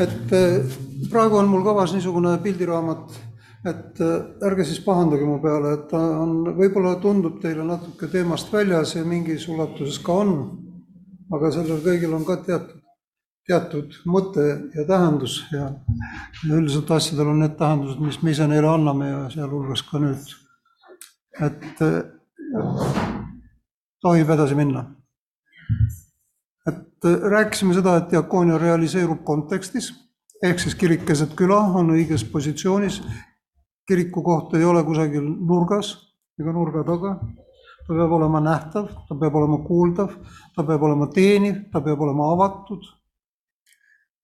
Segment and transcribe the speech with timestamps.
[0.00, 0.76] et äh,
[1.10, 3.18] praegu on mul kavas niisugune pildiraamat,
[3.66, 8.52] et äh, ärge siis pahandage mu peale, et ta on, võib-olla tundub teile natuke teemast
[8.52, 10.34] väljas ja mingis ulatuses ka on,
[11.34, 12.76] aga sellel kõigil on ka teatud,
[13.48, 14.44] teatud mõte
[14.76, 15.70] ja tähendus ja,
[16.44, 20.34] ja üldiselt asjadel on need tähendused, mis me ise neile anname ja sealhulgas ka nüüd,
[21.48, 21.82] et
[24.04, 24.84] tohib edasi minna
[26.68, 29.90] et äh, rääkisime seda, et diakoonia realiseerub kontekstis,
[30.44, 33.02] ehk siis kirik keset küla on õiges positsioonis.
[33.88, 35.94] kiriku koht ei ole kusagil nurgas
[36.38, 37.18] ega nurga taga.
[37.88, 40.10] ta peab olema nähtav, ta peab olema kuuldav,
[40.54, 42.84] ta peab olema teeniv, ta peab olema avatud.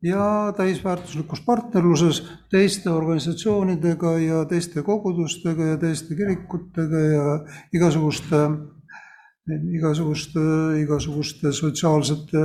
[0.05, 7.39] ja täisväärtuslikus partnerluses teiste organisatsioonidega ja teiste kogudustega ja teiste kirikutega ja
[7.73, 8.37] igasuguste
[9.49, 10.41] igasuguste,
[10.81, 12.43] igasuguste sotsiaalsete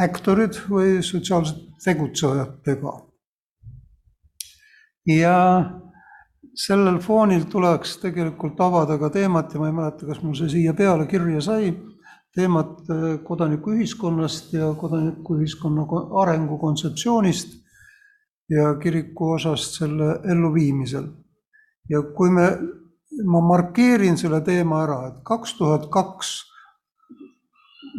[0.00, 2.92] aktorid või sotsiaalsed tegutsejatega.
[5.06, 5.38] ja
[6.56, 10.72] sellel foonil tuleks tegelikult avada ka teemat ja ma ei mäleta, kas mul see siia
[10.74, 11.74] peale kirja sai,
[12.34, 12.88] teemat
[13.26, 15.84] kodanikuühiskonnast ja kodanikuühiskonna
[16.22, 17.60] arengu kontseptsioonist
[18.48, 21.06] ja kiriku osast selle elluviimisel.
[21.88, 22.48] ja kui me
[23.25, 26.35] ma markeerin selle teema ära, et kaks tuhat kaks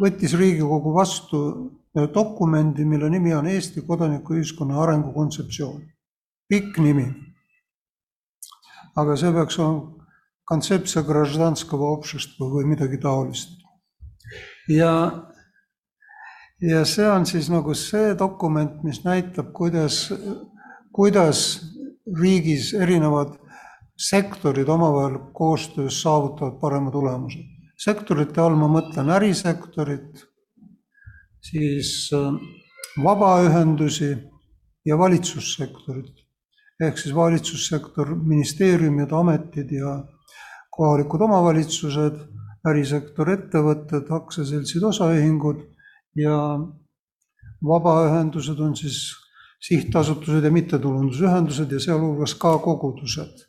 [0.01, 1.41] võttis Riigikogu vastu
[2.13, 5.81] dokumendi, mille nimi on Eesti kodanikuühiskonna arengu kontseptsioon.
[6.47, 7.07] pikk nimi.
[8.95, 10.01] aga see peaks olema
[10.51, 13.59] kontseptsia gражданского общества või midagi taolist.
[14.69, 15.27] ja,
[16.61, 20.11] ja see on siis nagu see dokument, mis näitab, kuidas,
[20.91, 21.61] kuidas
[22.19, 23.37] riigis erinevad
[23.96, 27.38] sektorid omavahel koostöös saavutavad parema tulemuse.
[27.76, 30.22] sektorite all ma mõtlen ärisektorit,
[31.44, 32.32] siis äh,
[33.04, 34.16] vabaühendusi
[34.84, 36.14] ja valitsussektorit.
[36.80, 40.04] ehk siis valitsussektor, ministeeriumid, ametid ja
[40.70, 42.18] kohalikud omavalitsused,
[42.68, 45.62] ärisektor, ettevõtted, aktsiaseltsid, osaühingud
[46.16, 46.36] ja
[47.64, 49.14] vabaühendused on siis
[49.60, 53.45] sihtasutused ja mittetulundusühendused ja sealhulgas ka kogudused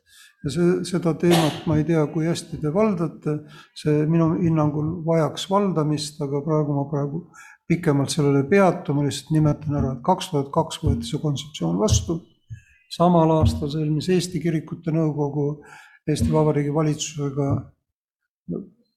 [0.47, 3.33] ja see, seda teemat ma ei tea, kui hästi te valdate,
[3.75, 7.23] see minu hinnangul vajaks valdamist, aga praegu ma praegu
[7.67, 11.79] pikemalt sellele ei peatu, ma lihtsalt nimetan ära, et kaks tuhat kaks võeti see kontseptsioon
[11.81, 12.21] vastu.
[12.95, 15.47] samal aastal sõlmis Eesti Kirikute Nõukogu
[16.07, 17.47] Eesti Vabariigi valitsusega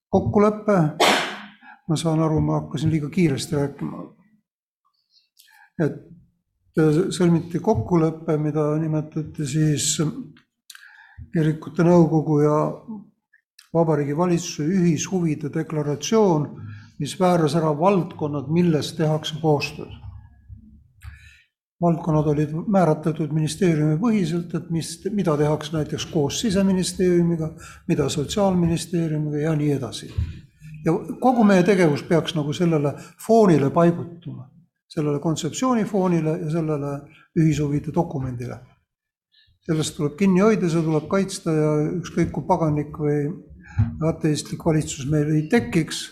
[0.09, 0.78] kokkulepe.
[1.89, 4.05] ma saan aru, ma hakkasin liiga kiiresti rääkima.
[5.83, 5.99] et
[7.10, 9.97] sõlmiti kokkulepe, mida nimetati siis
[11.33, 12.59] kirikute nõukogu ja
[13.75, 16.47] Vabariigi Valitsuse ühishuvide deklaratsioon,
[16.99, 19.93] mis määras ära valdkonnad, milles tehakse koostööd.
[21.81, 27.55] valdkonnad olid määratletud ministeeriumi põhiselt, et mis, mida tehakse näiteks koos siseministeeriumiga,
[27.89, 30.11] mida sotsiaalministeeriumiga ja nii edasi.
[30.85, 32.95] ja kogu meie tegevus peaks nagu sellele
[33.27, 34.51] foonile paigutuma,
[34.89, 37.01] sellele kontseptsiooni foonile ja sellele
[37.39, 38.59] ühishuvide dokumendile
[39.66, 43.21] sellest tuleb kinni hoida, seda tuleb kaitsta ja ükskõik kui paganlik või
[44.09, 46.03] ateistlik valitsus meil ei tekiks,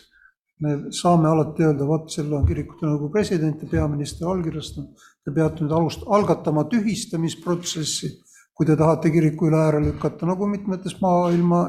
[0.62, 5.64] me saame alati öelda, vot selle on kirikute nõukogu president ja peaminister allkirjastanud, te peate
[5.64, 8.10] nüüd alust-, algatama tühistamisprotsessi,
[8.54, 11.62] kui te tahate kiriku üle ääre lükata, nagu mitmetes maailma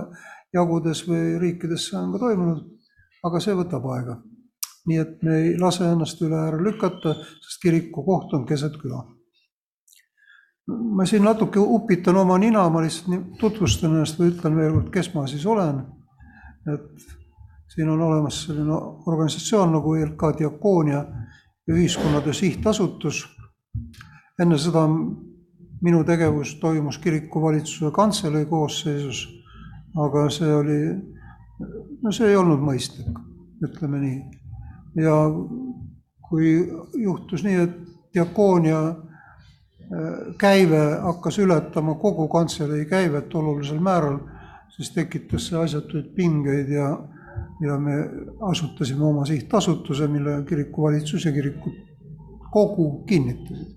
[0.56, 2.66] jagudes või riikides see on ka toimunud,
[3.30, 4.20] aga see võtab aega.
[4.90, 7.14] nii et me ei lase ennast üle ääre lükata,
[7.46, 9.04] sest kiriku koht on keset küla
[10.70, 15.14] ma siin natuke upitan oma nina, ma lihtsalt tutvustan ennast või ütlen veel kord, kes
[15.14, 15.82] ma siis olen.
[16.70, 17.08] et
[17.74, 18.76] siin on olemas selline
[19.08, 21.06] organisatsioon nagu ELK Diakoonia
[21.68, 23.28] ja Ühiskonnatöö Sihtasutus.
[24.40, 24.88] enne seda
[25.82, 29.28] minu tegevus toimus kirikuvalitsuse kantselei koosseisus,
[29.96, 30.80] aga see oli,
[32.02, 33.20] no see ei olnud mõistlik,
[33.64, 34.20] ütleme nii.
[35.04, 35.16] ja
[36.30, 36.56] kui
[37.04, 37.78] juhtus nii, et
[38.14, 38.82] diakoonia
[40.38, 44.20] käive hakkas ületama kogu kantselei käivet olulisel määral,
[44.70, 46.92] siis tekitas see asjatuid pingeid ja,
[47.62, 47.96] ja me
[48.52, 53.76] asutasime oma sihtasutuse, mille kirikuvalitsus ja kirikukogu kinnitasid.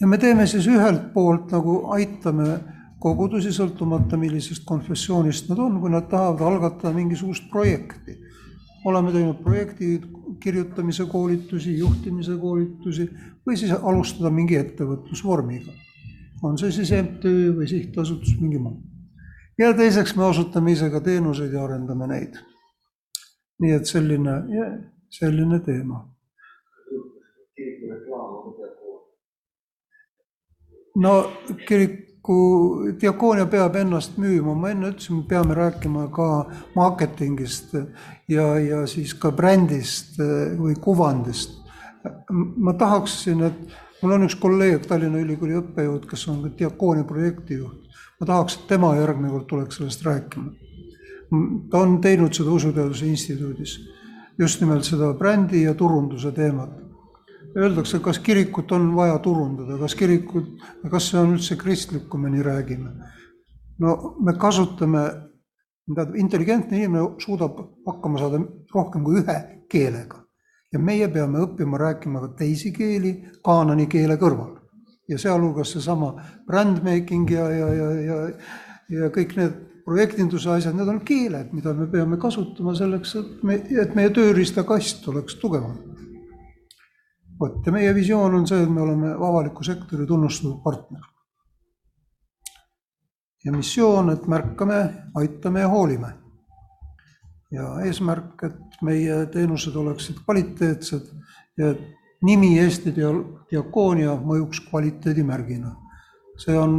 [0.00, 2.58] ja me teeme siis ühelt poolt nagu aitame
[2.98, 8.18] kogudusi, sõltumata millisest konfessioonist nad on, kui nad tahavad algatada mingisugust projekti.
[8.84, 10.00] oleme teinud projekti
[10.40, 13.08] kirjutamise koolitusi, juhtimise koolitusi
[13.46, 15.72] või siis alustada mingi ettevõtlusvormiga.
[16.42, 18.82] on see siis MTÜ või sihtasutus, mingi muu.
[19.58, 22.38] ja teiseks me osutame ise ka teenuseid ja arendame neid.
[23.58, 24.42] nii et selline,
[25.10, 26.04] selline teema.
[30.96, 31.14] no
[31.66, 37.74] kirik kiriku diakoonia peab ennast müüma, ma enne ütlesin, me peame rääkima ka marketingist
[38.28, 40.18] ja, ja siis ka brändist
[40.58, 41.56] või kuvandist.
[42.56, 47.88] ma tahaksin, et mul on üks kolleeg, Tallinna Ülikooli õppejõud, kes on ka diakoonia projektijuht.
[48.20, 50.52] ma tahaks, et tema järgmine kord tuleks sellest rääkima.
[51.70, 53.80] ta on teinud seda Usuteaduse Instituudis,
[54.38, 56.87] just nimelt seda brändi ja turunduse teemat.
[57.58, 60.52] Öeldakse, kas kirikut on vaja turundada, kas kirikut,
[60.90, 62.92] kas see on üldse kristlik, kui me nii räägime.
[63.78, 65.02] no me kasutame,
[65.86, 68.40] tähendab, intelligentne inimene suudab hakkama saada
[68.74, 69.36] rohkem kui ühe
[69.70, 70.28] keelega
[70.72, 73.14] ja meie peame õppima rääkima ka teisi keeli
[73.44, 74.56] kaanoni keele kõrval.
[75.08, 76.10] ja sealhulgas seesama
[76.46, 78.16] brand making ja, ja, ja, ja,
[78.92, 79.54] ja kõik need
[79.88, 85.06] projektinduse asjad, need on keeled, mida me peame kasutama selleks, et me, et meie tööriistakast
[85.08, 85.78] oleks tugevam.
[87.40, 91.02] Vot ja meie visioon on see, et me oleme avaliku sektori tunnustatud partner.
[93.44, 94.78] ja missioon, et märkame,
[95.16, 96.12] aitame ja hoolime
[97.54, 101.06] ja eesmärk, et meie teenused oleksid kvaliteetsed
[101.58, 101.84] ja et
[102.26, 105.76] nimi Eesti Diakoonia mõjuks kvaliteedimärgina.
[106.38, 106.74] see on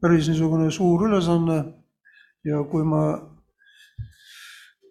[0.00, 1.56] päris niisugune suur ülesanne
[2.44, 3.02] ja kui ma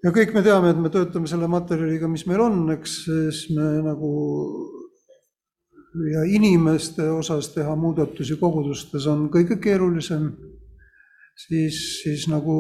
[0.04, 3.82] ja kõik me teame, et me töötame selle materjaliga, mis meil on, eks siis me
[3.86, 4.12] nagu
[6.14, 10.32] ja inimeste osas teha muudatusi kogudustes on kõige keerulisem
[11.38, 12.56] siis, siis nagu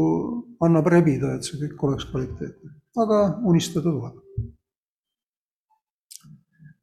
[0.62, 2.76] annab rebida, et see kõik oleks kvaliteetne.
[2.98, 4.20] aga unistada tuleb.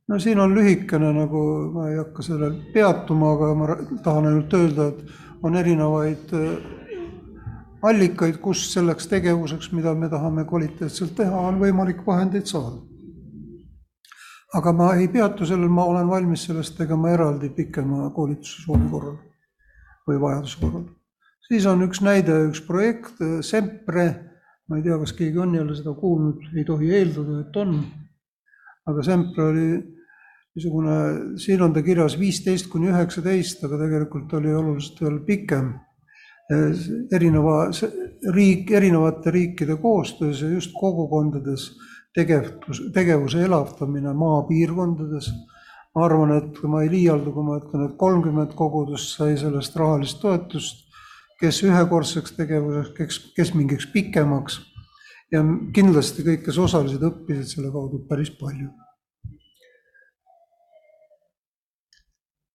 [0.08, 1.42] no siin on lühikene nagu,
[1.74, 6.78] ma ei hakka sellel peatuma, aga ma tahan ainult öelda, et on erinevaid äh,
[7.82, 12.80] allikaid, kust selleks tegevuseks, mida me tahame kvaliteetselt teha, on võimalik vahendeid saada.
[14.54, 19.20] Aga ma ei peatu sellel, ma olen valmis sellest tegema eraldi pikema koolituse soovi korral
[20.08, 20.88] või vajaduse korral
[21.50, 24.06] siis on üks näide, üks projekt, Sempre,
[24.70, 27.80] ma ei tea, kas keegi on jälle seda kuulnud, ei tohi eeldada, et on.
[28.90, 29.66] aga Sempre oli
[30.54, 30.96] niisugune,
[31.38, 35.78] siin on ta kirjas viisteist kuni üheksateist, aga tegelikult oli oluliselt veel pikem.
[37.14, 37.68] erineva
[38.34, 41.68] riik, erinevate riikide koostöös ja just kogukondades
[42.14, 45.32] tegevus, tegevuse elavdamine maapiirkondades.
[45.94, 50.20] ma arvan, et ma ei liialda, kui ma ütlen, et kolmkümmend kogudust sai sellest rahalist
[50.22, 50.90] toetust
[51.40, 54.60] kes ühekordseks tegevuseks, kes, kes mingiks pikemaks.
[55.30, 58.68] ja kindlasti kõik, kes osalesid, õppisid selle kaudu päris palju.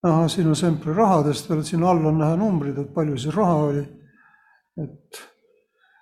[0.05, 3.55] ahah, siin on Sempri rahadest veel, siin all on näha numbrid, et palju siis raha
[3.71, 3.85] oli.
[4.83, 5.23] et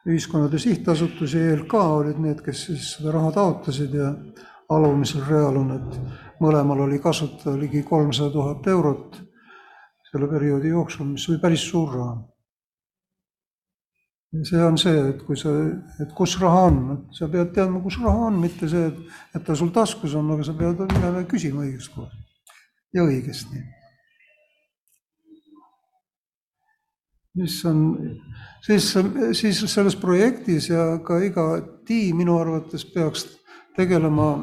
[0.08, 4.10] ühiskonnade sihtasutus ja ELK olid need, kes siis seda raha taotlesid ja
[4.74, 9.18] alumisel real on, et mõlemal oli kasutada ligi kolmsada tuhat eurot
[10.12, 12.18] selle perioodi jooksul, mis oli päris suur raha
[14.42, 15.52] see on see, et kui sa,
[16.02, 16.80] et kus raha on,
[17.14, 20.48] sa pead teadma, kus raha on, mitte see, et, et ta sul taskus on, aga
[20.48, 20.82] sa pead
[21.30, 22.18] küsima õigest kohast
[22.94, 23.62] ja õigesti.
[27.36, 27.80] Mis on,
[28.66, 28.92] siis,
[29.32, 31.46] siis selles projektis ja ka iga
[31.88, 33.26] tiim minu arvates peaks
[33.78, 34.36] tegelema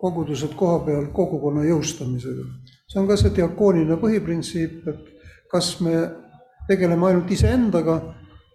[0.00, 2.44] kogudused koha peal kogukonna jõustamisega.
[2.88, 5.04] see on ka see diakooniline põhiprintsiip, et
[5.52, 5.94] kas me
[6.68, 8.00] tegeleme ainult iseendaga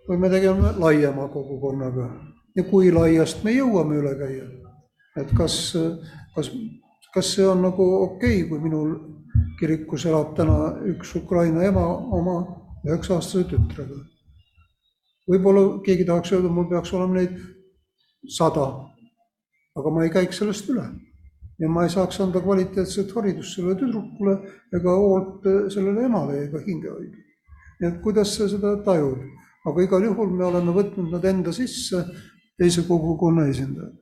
[0.10, 2.10] või me tegeleme laiema kogukonnaga
[2.58, 4.50] ja kui laiast me jõuame üle käia.
[5.18, 5.76] et kas,
[6.36, 6.52] kas,
[7.14, 8.96] kas see on nagu okei okay,, kui minul
[9.60, 10.58] kirikus elab täna
[10.90, 11.86] üks Ukraina ema
[12.18, 12.38] oma
[12.88, 14.00] üheksa-aastase tütrega.
[15.30, 17.36] võib-olla keegi tahaks öelda, mul peaks olema neid
[18.38, 18.66] sada,
[19.78, 20.86] aga ma ei käiks sellest üle
[21.60, 24.38] ja ma ei saaks anda kvaliteetset haridust sellele tüdrukule
[24.76, 27.28] ega hoolt sellele emale ega hingehoidjale.
[27.80, 29.20] nii et kuidas sa seda tajud?
[29.66, 32.04] aga igal juhul me oleme võtnud nad enda sisse,
[32.58, 33.96] teise kogukonna esindajad.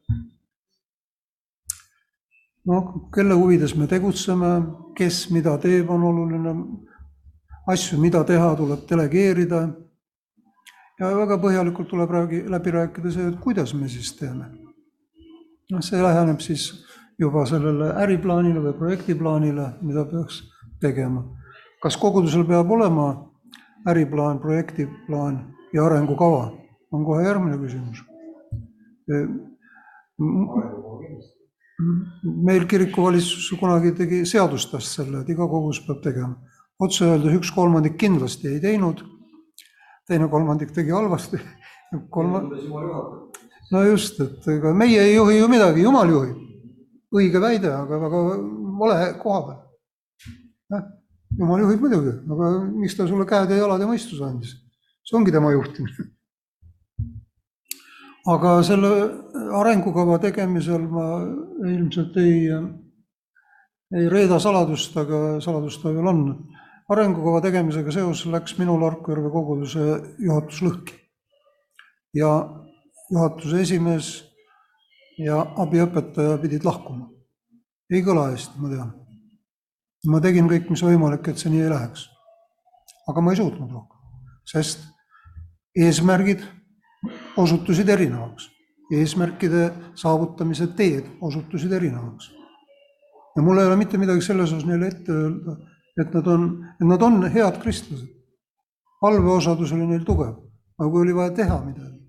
[2.67, 4.51] noh, kelle huvides me tegutseme,
[4.97, 6.53] kes mida teeb, on oluline.
[7.67, 9.67] Asju, mida teha, tuleb delegeerida.
[10.99, 14.45] ja väga põhjalikult tuleb räägi, läbi rääkida see, et kuidas me siis teeme.
[15.71, 16.71] noh, see läheneb siis
[17.19, 20.43] juba sellele äriplaanile või projektiplaanile, mida peaks
[20.81, 21.23] tegema.
[21.81, 23.07] kas kogudusel peab olema
[23.87, 26.51] äriplaan, projektiplaan ja arengukava,
[26.91, 28.03] on kohe järgmine küsimus.
[32.23, 36.35] meil kirikuvalitsus kunagi tegi, seadustas selle, et iga kogus peab tegema.
[36.79, 39.01] Otse öeldes üks kolmandik kindlasti ei teinud,
[40.07, 41.39] teine kolmandik tegi halvasti,
[42.13, 42.43] kolma-.
[43.71, 46.43] no just, et ega meie ei juhi ju midagi, jumal juhib.
[47.17, 48.21] õige väide, aga väga
[48.79, 50.83] vale koha peal.
[51.39, 54.55] jumal juhib muidugi, aga miks ta sulle käed ja jalad ja mõistuse andis?
[55.07, 56.09] see ongi tema juhtimine.
[58.27, 58.91] aga selle
[59.55, 61.07] arengukava tegemisel ma
[61.63, 62.51] ilmselt ei,
[63.95, 66.23] ei reeda saladust, aga saladust ta veel on.
[66.93, 69.83] Arengukava tegemisega seoses läks minul Harku-Järve koguduse
[70.23, 70.95] juhatus lõhki.
[72.15, 72.29] ja
[73.11, 74.07] juhatuse esimees
[75.19, 77.09] ja abiõpetaja pidid lahkuma.
[77.91, 78.93] ei kõla hästi, ma tean.
[80.07, 82.07] ma tegin kõik, mis võimalik, et see nii ei läheks.
[83.07, 83.99] aga ma ei suutnud rohkem,
[84.45, 84.87] sest
[85.75, 86.45] eesmärgid
[87.37, 88.49] osutusid erinevaks.
[88.95, 92.31] eesmärkide saavutamise teed osutusid erinevaks.
[93.35, 95.57] ja mul ei ole mitte midagi selles osas neile ette öelda,
[95.97, 96.47] et nad on,
[96.81, 98.07] et nad on head kristlased.
[99.01, 100.33] palveosadus oli neil tugev,
[100.79, 101.99] aga kui oli vaja teha midagi,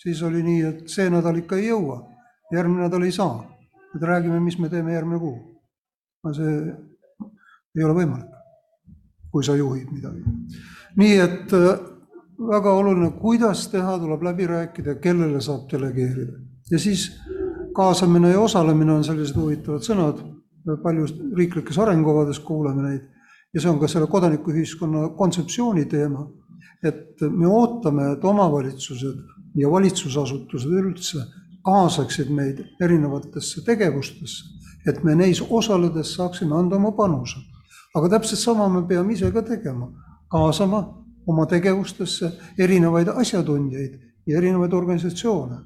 [0.00, 1.98] siis oli nii, et see nädal ikka ei jõua,
[2.52, 3.44] järgmine nädal ei saa.
[3.94, 5.60] et räägime, mis me teeme järgmine kuu.
[6.24, 6.54] no see
[7.76, 8.32] ei ole võimalik,
[9.32, 10.24] kui sa juhid midagi.
[10.96, 11.52] nii et
[12.38, 16.38] väga oluline, kuidas teha, tuleb läbi rääkida, kellele saab delegeerida.
[16.70, 17.10] ja siis
[17.74, 20.24] kaasamine ja osalemine on sellised huvitavad sõnad,
[20.82, 23.17] palju riiklikes arengukavades kuuleme neid
[23.54, 26.26] ja see on ka selle kodanikuühiskonna kontseptsiooni teema,
[26.84, 29.22] et me ootame, et omavalitsused
[29.58, 31.24] ja valitsusasutused üldse
[31.66, 34.44] kaasaksid meid erinevatesse tegevustesse,
[34.86, 37.38] et me neis osaledes saaksime anda oma panuse.
[37.96, 39.88] aga täpselt sama me peame ise ka tegema,
[40.30, 40.82] kaasama
[41.26, 45.58] oma tegevustesse erinevaid asjatundjaid ja erinevaid organisatsioone.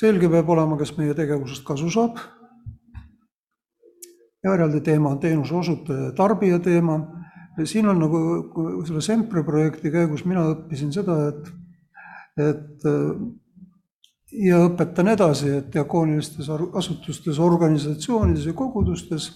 [0.00, 2.16] selge peab olema, kes meie tegevusest kasu saab.
[4.44, 7.00] Ja eraldi teema on teenuse osutaja ja tarbija teema.
[7.64, 8.18] siin on nagu
[8.86, 11.50] selle Sempre projekti käigus mina õppisin seda, et,
[12.38, 12.88] et
[14.32, 19.30] ja õpetan edasi, et diakoonilistes asutustes, organisatsioonides ja kogudustes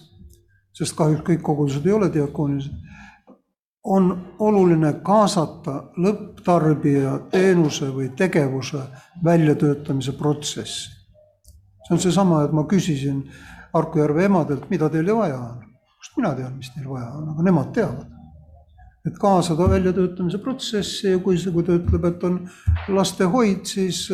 [0.75, 2.75] sest kahjuks kõik kogudused ei ole diakoonilised,
[3.85, 4.09] on
[4.41, 8.81] oluline kaasata lõpptarbija teenuse või tegevuse
[9.23, 10.89] väljatöötamise protsessi.
[11.85, 13.21] see on seesama, et ma küsisin
[13.75, 15.63] Harku Järve emadelt, mida teil vaja on.
[15.99, 18.11] kust mina tean, mis neil vaja on, aga nemad teavad.
[19.05, 22.39] et kaasada väljatöötamise protsessi ja kui kui ta ütleb, et on
[22.89, 24.09] lastehoid, siis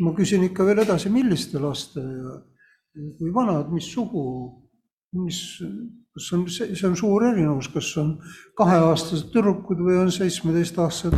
[0.00, 2.36] ma küsin ikka veel edasi, milliste laste ja
[3.18, 4.22] kui vanad, mis sugu
[5.12, 5.40] mis,
[6.14, 8.12] kas on, see on suur erinevus, kas on
[8.58, 11.16] kaheaastased tüdrukud või on seitsmeteistaastased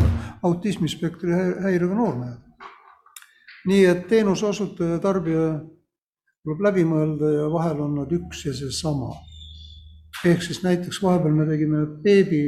[0.48, 2.40] autismispektri häirega noormehed.
[3.66, 5.42] nii et teenuse osutaja ja tarbija
[6.42, 9.12] tuleb läbi mõelda ja vahel on nad üks ja seesama.
[10.24, 12.42] ehk siis näiteks vahepeal me tegime beebi,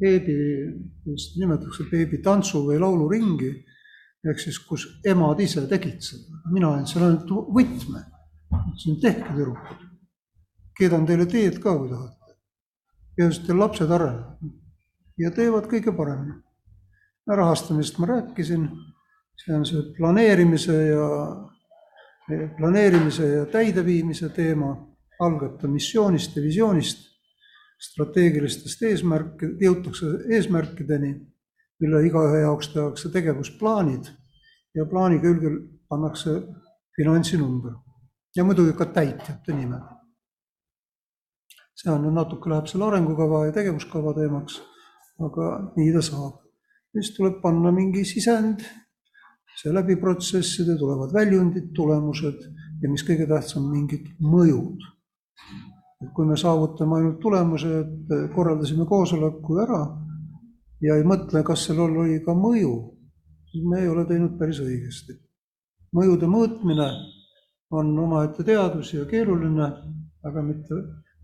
[0.00, 0.36] beebi,
[1.04, 3.52] kuidas seda nimetatakse, beebitantsu või lauluringi,
[4.26, 8.04] ehk siis kus emad ise tegid seda, mina andsin ainult võtme,
[8.52, 9.86] ütlesin tehke tüdrukud
[10.76, 12.36] keedan teile teed ka, kui tahate.
[13.16, 14.50] peaasi, et teil lapsed arenevad
[15.22, 16.42] ja teevad kõige paremini.
[17.26, 18.66] rahastamisest ma rääkisin,
[19.42, 21.06] see on see planeerimise ja,
[22.28, 24.72] planeerimise ja täideviimise teema,
[25.22, 27.06] algab ta missioonist ja visioonist,
[27.90, 31.12] strateegilistest eesmärke, jõutakse eesmärkideni,
[31.80, 34.08] mille igaühe jaoks tehakse tegevusplaanid
[34.74, 36.40] ja plaani külgel pannakse
[36.96, 37.76] finantsinumber
[38.36, 39.96] ja muidugi ka täitjate nimed
[41.76, 44.58] see on nüüd natuke läheb selle arengukava ja tegevuskava teemaks,
[45.20, 46.42] aga nii ta saab.
[46.96, 48.62] siis tuleb panna mingi sisend,
[49.56, 52.42] see läbi protsesside tulevad väljundid, tulemused
[52.82, 54.92] ja mis kõige tähtsam, mingid mõjud.
[56.02, 59.80] et kui me saavutame ainult tulemuse, et korraldasime koosoleku ära
[60.84, 62.74] ja ei mõtle, kas sellel oli ka mõju,
[63.50, 65.16] siis me ei ole teinud päris õigesti.
[65.96, 66.90] mõjude mõõtmine
[67.70, 69.72] on omaette teadus ja keeruline,
[70.22, 70.74] aga mitte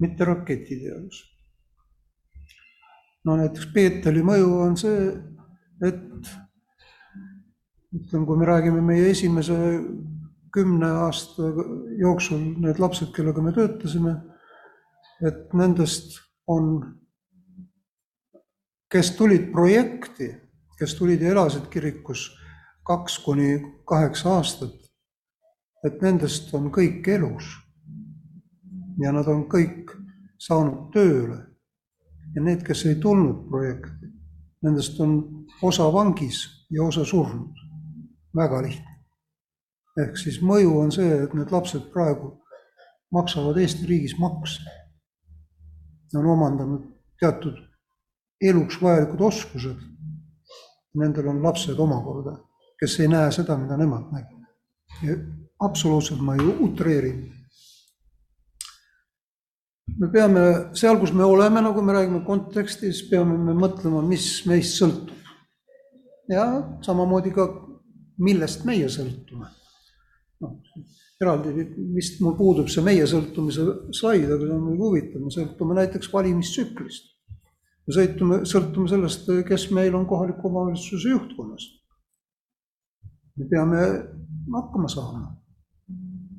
[0.03, 1.21] mitte raketiteadus.
[3.25, 5.03] no näiteks Peeteli mõju on see,
[5.87, 6.31] et
[7.93, 9.57] ütleme, kui me räägime meie esimese
[10.53, 11.49] kümne aasta
[12.01, 14.17] jooksul, need lapsed, kellega me töötasime,
[15.25, 16.19] et nendest
[16.51, 16.75] on,
[18.93, 20.29] kes tulid projekti,
[20.79, 22.29] kes tulid ja elasid kirikus
[22.85, 24.77] kaks kuni kaheksa aastat,
[25.87, 27.49] et nendest on kõik elus
[29.01, 29.95] ja nad on kõik
[30.43, 31.39] saanud tööle.
[32.35, 34.09] ja need, kes ei tulnud projekti,
[34.65, 36.39] nendest on osa vangis
[36.71, 37.62] ja osa surnud.
[38.37, 38.91] Väga lihtne.
[40.03, 42.39] ehk siis mõju on see, et need lapsed praegu
[43.13, 44.63] maksavad Eesti riigis makse.
[46.17, 46.89] on omandanud
[47.21, 47.73] teatud
[48.43, 49.77] eluks vajalikud oskused.
[50.95, 52.35] Nendel on lapsed omakorda,
[52.81, 55.29] kes ei näe seda, mida nemad nägid.
[55.61, 57.13] absoluutselt ma ei utreeri.
[59.99, 60.41] me peame
[60.75, 65.17] seal, kus me oleme, nagu me räägime kontekstis, peame me mõtlema, mis meist sõltub.
[66.29, 66.45] ja
[66.83, 67.47] samamoodi ka,
[68.23, 69.49] millest meie sõltume.
[70.43, 70.57] noh,
[71.23, 73.65] eraldi vist mul puudub see meie sõltumise
[73.95, 77.13] slaid, aga see on muidugi huvitav, me sõltume näiteks valimistsüklist.
[77.87, 81.69] me sõltume, sõltume sellest, kes meil on kohaliku omavalitsuse juhtkonnas.
[83.37, 83.85] me peame
[84.57, 85.37] hakkama saama.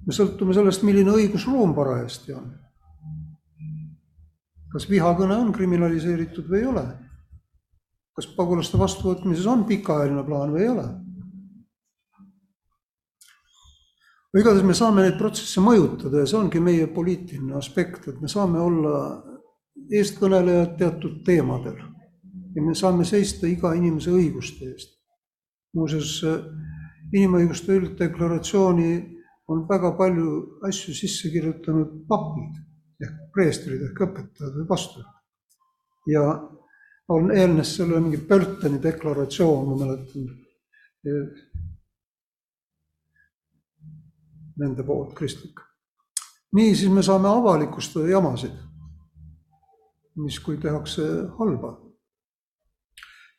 [0.06, 2.52] me sõltume sellest, milline õigusruum parajasti on.
[4.74, 6.86] kas vihakõne on kriminaliseeritud või ei ole?
[8.14, 10.86] kas pagulaste vastuvõtmises on pikaajaline plaan või ei ole?
[10.86, 11.12] või
[14.40, 18.62] igatahes me saame neid protsesse mõjutada ja see ongi meie poliitiline aspekt, et me saame
[18.62, 18.96] olla
[19.94, 21.78] eestkõnelejad teatud teemadel
[22.56, 24.98] ja me saame seista iga inimese õiguste eest.
[25.74, 26.20] muuseas,
[27.14, 28.92] inimõiguste ülddeklaratsiooni
[29.54, 32.60] on väga palju asju sisse kirjutanud papid
[33.04, 35.10] ehk preestrid ehk õpetajad või pastorid.
[36.08, 36.24] ja
[37.14, 40.30] on eelnes sellele mingi Pölteni deklaratsioon, ma mäletan
[44.60, 45.60] nende poolt kristlik.
[46.54, 48.54] niisiis me saame avalikustada jamasid,
[50.16, 51.04] mis, kui tehakse
[51.40, 51.80] halba.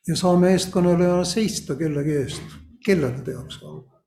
[0.07, 4.01] ja saame eestkõnelejana seista kellegi eest, kellele tehakse halba.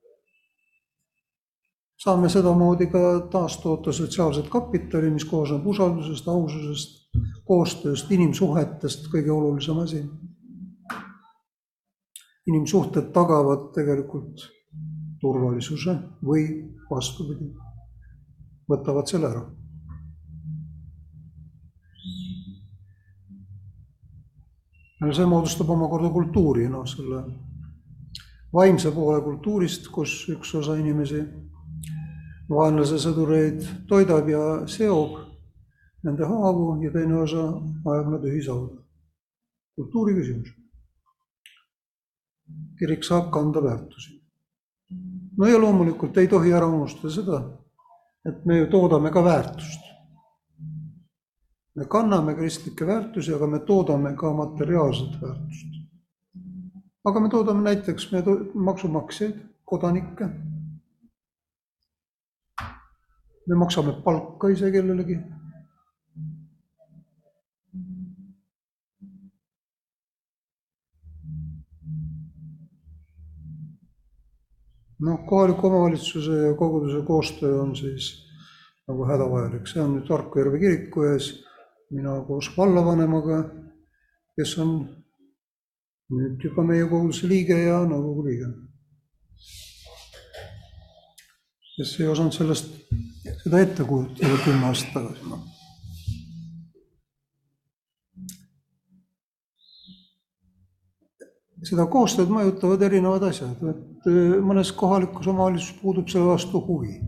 [2.04, 7.08] saame sedamoodi ka taastoota sotsiaalset kapitali, mis koosneb usaldusest, aususest,
[7.48, 10.04] koostööst, inimsuhetest, kõige olulisem asi.
[12.48, 14.44] inimsuhted tagavad tegelikult
[15.20, 16.44] turvalisuse või
[16.90, 17.52] vastupidi,
[18.70, 19.46] võtavad selle ära.
[24.98, 27.20] ja see moodustab omakorda kultuuri, noh, selle
[28.52, 31.20] vaimse poole kultuurist, kus üks osa inimesi
[32.50, 35.20] vaenlase sõdureid toidab ja seob
[36.06, 37.44] nende haavu ja teine osa
[37.92, 38.82] ajab nad ühisauda.
[39.76, 40.54] kultuuri küsimus.
[42.78, 44.17] kirik saab kanda väärtusi
[45.38, 47.42] no ja loomulikult ei tohi ära unustada seda,
[48.26, 49.86] et me ju toodame ka väärtust.
[51.74, 55.66] me kanname kristlikke väärtusi, aga me toodame ka materiaalset väärtust.
[57.04, 60.28] aga me toodame näiteks me to maksumaksjaid, kodanikke.
[63.46, 65.18] me maksame palka ise kellelegi
[75.04, 78.10] noh, kohaliku omavalitsuse koguduse koostöö on siis
[78.88, 81.32] nagu hädavajalik, see on nüüd Harku Järve kiriku ees,
[81.92, 83.42] mina koos vallavanemaga,
[84.36, 84.72] kes on
[86.14, 88.54] nüüd juba meie koguduse liige ja nõukogu liige.
[91.78, 92.72] kes ei osanud sellest,
[93.44, 95.28] seda ette kujutada kümme aastat tagasi,
[101.66, 106.98] seda koostööd mõjutavad erinevad asjad, et äh, mõnes kohalikus omavalitsuses puudub selle vastu huvi.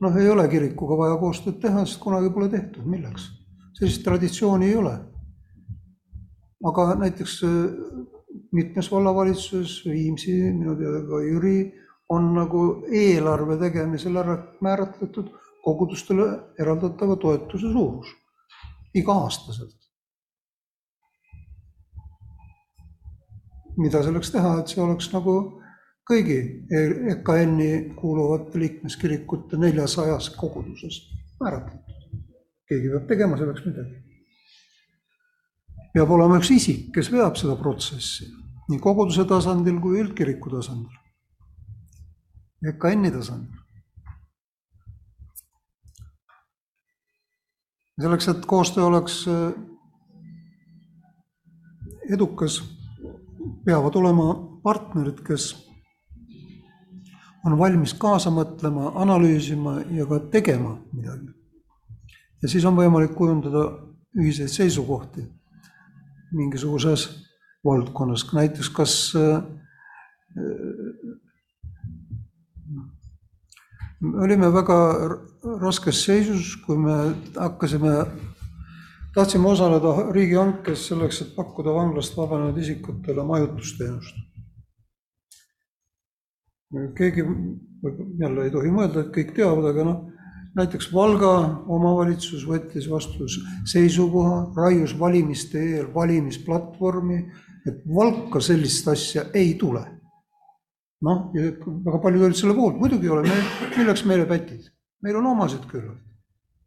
[0.00, 3.30] noh, ei ole kirikuga vaja koostööd teha, sest kunagi pole tehtud, milleks?
[3.78, 4.98] sellist traditsiooni ei ole.
[6.64, 7.54] aga näiteks äh,
[8.52, 11.72] mitmes vallavalitsuses, Viimsi, minu teada ka Jüri,
[12.08, 15.30] on nagu eelarve tegemisel ära määratletud
[15.64, 16.26] kogudustele
[16.60, 18.10] eraldatava toetuse suurus
[18.94, 19.83] iga-aastaselt.
[23.80, 25.34] Mida selleks teha, et see oleks nagu
[26.08, 26.38] kõigi
[27.14, 31.00] EKN-i kuuluvate liikmeskirikute neljasajas koguduses
[31.40, 31.80] määratletud.
[32.68, 33.96] keegi peab tegema selleks midagi.
[35.94, 38.28] peab olema üks isik, kes veab seda protsessi
[38.68, 40.96] nii koguduse tasandil kui üldkiriku tasandil,
[42.72, 43.60] EKN-i tasandil.
[48.00, 49.20] selleks, et koostöö oleks
[52.10, 52.56] edukas
[53.64, 55.52] peavad olema partnerid, kes
[57.44, 61.32] on valmis kaasa mõtlema, analüüsima ja ka tegema midagi.
[62.42, 63.64] ja siis on võimalik kujundada
[64.20, 65.24] ühiseid seisukohti
[66.32, 67.08] mingisuguses
[67.64, 68.94] valdkonnas, näiteks kas
[74.00, 74.78] me olime väga
[75.60, 76.96] raskes seisus, kui me
[77.36, 78.04] hakkasime
[79.14, 84.16] tahtsime osaleda riigihankes selleks, et pakkuda vanglast vabanenud isikutele majutusteenust.
[86.94, 87.22] keegi
[88.18, 89.98] jälle ei tohi mõelda, et kõik teavad, aga noh,
[90.58, 91.34] näiteks Valga
[91.70, 93.28] omavalitsus võttis vastu
[93.70, 97.18] seisukoha, raius valimiste eel valimisplatvormi,
[97.66, 99.84] et Valka sellist asja ei tule.
[101.04, 101.30] noh,
[101.84, 103.38] väga paljud olid selle poolt, muidugi ei ole,
[103.76, 104.70] milleks meile pätid,
[105.04, 106.13] meil on omased küllalt.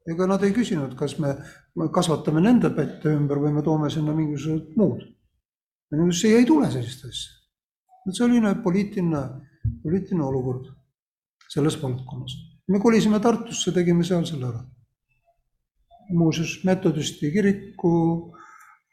[0.07, 1.33] Ega nad ei küsinud, kas me
[1.93, 5.03] kasvatame nende pätte ümber või me toome sinna mingisugused muud.
[6.13, 7.33] siia ei tule sellist asja.
[8.11, 9.23] see oli poliitiline,
[9.83, 10.71] poliitiline olukord
[11.49, 12.33] selles valdkonnas.
[12.67, 14.63] me kolisime Tartusse, tegime seal selle ära.
[16.09, 18.33] muuseas, metodisti kiriku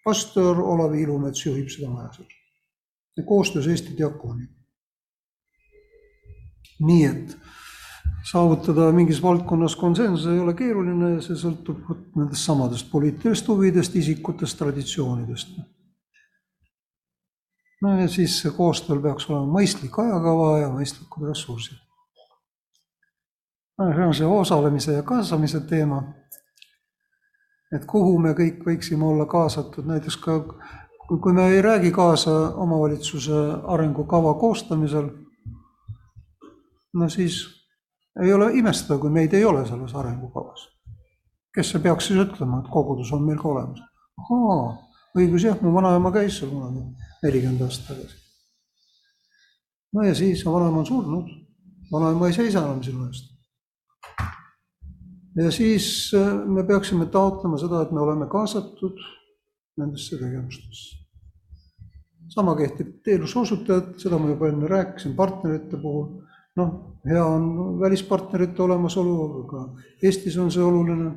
[0.05, 3.25] pastor Olav Ilumets juhib seda maja seal.
[3.27, 4.65] koostöös Eesti diakooniga
[6.81, 7.37] nii et
[8.25, 11.81] saavutada mingis valdkonnas konsensus ei ole keeruline, see sõltub
[12.17, 15.57] nendest samadest poliitilistest huvidest, isikutest, traditsioonidest.
[17.83, 21.79] no ja siis koostööl peaks olema mõistlik ajakava ja mõistlikud ressursid.
[23.79, 26.03] no see on see osalemise ja kaasamise teema.
[27.75, 30.41] et kuhu me kõik võiksime olla kaasatud, näiteks ka
[31.09, 35.11] kui me ei räägi kaasa omavalitsuse arengukava koostamisel
[36.95, 37.54] no siis
[38.23, 40.69] ei ole imestada, kui meid ei ole selles arengukavas.
[41.55, 43.83] kes see peaks siis ütlema, et kogudus on meil ka olemas?
[44.23, 44.63] ahaa,
[45.19, 46.83] õigus jah, mu vanaema käis seal kunagi
[47.23, 48.17] nelikümmend aastat tagasi.
[49.95, 51.31] no ja siis, vanaema on surnud,
[51.93, 53.31] vanaema ei seisa enam sinu eest.
[55.37, 55.87] ja siis
[56.19, 59.01] äh, me peaksime taotlema seda, et me oleme kaasatud
[59.79, 61.03] nendesse tegevustesse.
[62.35, 66.23] sama kehtib teenuse osutajad, seda ma juba enne rääkisin, partnerite puhul
[66.57, 69.69] noh, hea on välispartnerite olemasolu, aga
[70.03, 71.13] Eestis on see oluline.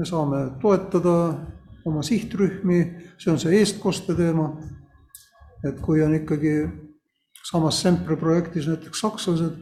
[0.00, 1.14] me saame toetada
[1.84, 2.78] oma sihtrühmi,
[3.20, 4.54] see on see eestkoste teema.
[5.64, 6.54] et kui on ikkagi
[7.50, 9.58] samas Sempre projektis näiteks sakslased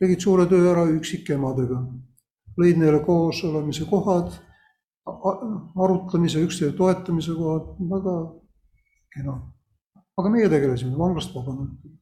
[0.00, 1.82] tegid suure töö ära üksikemadega,
[2.56, 4.32] lõid neile koosolemise kohad,
[5.04, 8.16] arutlemise, üksteise toetamise kohad, väga
[9.12, 9.36] kena
[10.16, 11.92] aga meie tegelesime vanglast vabanenud,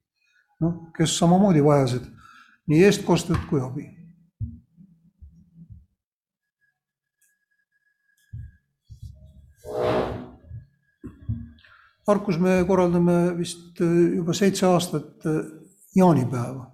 [0.63, 2.07] noh, kes samamoodi vajasid
[2.71, 3.89] nii eestkostet kui abi.
[12.05, 15.25] Harkus me korraldame vist juba seitse aastat
[15.97, 16.67] jaanipäeva.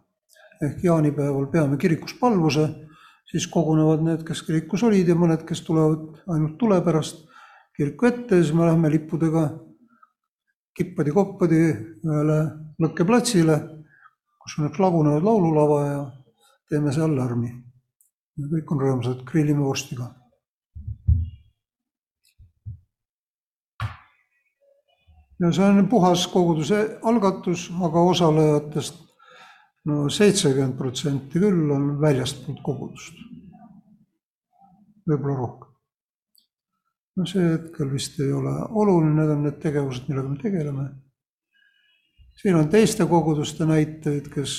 [0.61, 2.67] Ehk jaanipäeval peame kirikus palvuse,
[3.31, 7.23] siis kogunevad need, kes kirikus olid ja mõned, kes tulevad ainult tule pärast
[7.79, 8.41] kiriku ette.
[8.41, 9.47] Ja siis me läheme lippudega
[10.81, 11.61] kippadi-koppadi
[12.07, 12.39] ühele
[12.81, 13.57] lõkkeplatsile,
[14.41, 16.01] kus on üks lagunenud laululava ja
[16.71, 17.53] teeme seal lärmi.
[18.41, 20.15] kõik on rõõmsad, grillime vorstiga.
[25.41, 28.99] ja see on puhas koguduse algatus, aga osalejatest
[29.89, 33.17] no seitsekümmend protsenti küll on väljastpoolt kogudust.
[35.09, 35.70] võib-olla rohkem
[37.17, 40.89] no see hetkel vist ei ole oluline, need on need tegevused, millega me tegeleme.
[42.41, 44.59] siin on teiste koguduste näiteid, kes,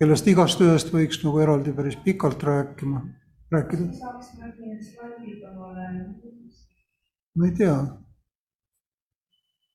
[0.00, 3.04] kellest igast ühest võiks nagu eraldi päris pikalt rääkima,
[3.52, 3.90] rääkida.
[7.36, 7.76] ma ei tea.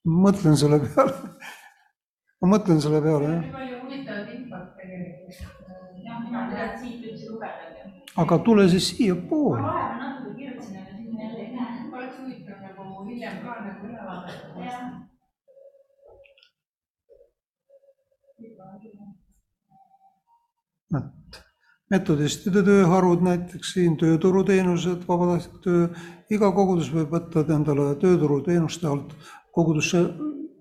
[0.07, 1.37] mõtlen selle peale
[2.41, 3.45] ma mõtlen selle peale, jah.
[3.53, 5.39] palju huvitavat infot tegelikult.
[6.05, 7.87] jah, mina tean siit üldse lugeda.
[8.23, 9.61] aga tule siis siiapoole.
[9.61, 10.77] ma vahepeal natuke kirjutasin
[13.17, 14.45] hiljem ka nagu üle vaadata.
[20.97, 21.39] et
[21.91, 25.87] metodistide tööharud näiteks siin, tööturuteenused, vabatahtlik töö,
[26.31, 29.15] iga kogudus võib võtta endale tööturuteenuste alt
[29.55, 30.03] kogudusse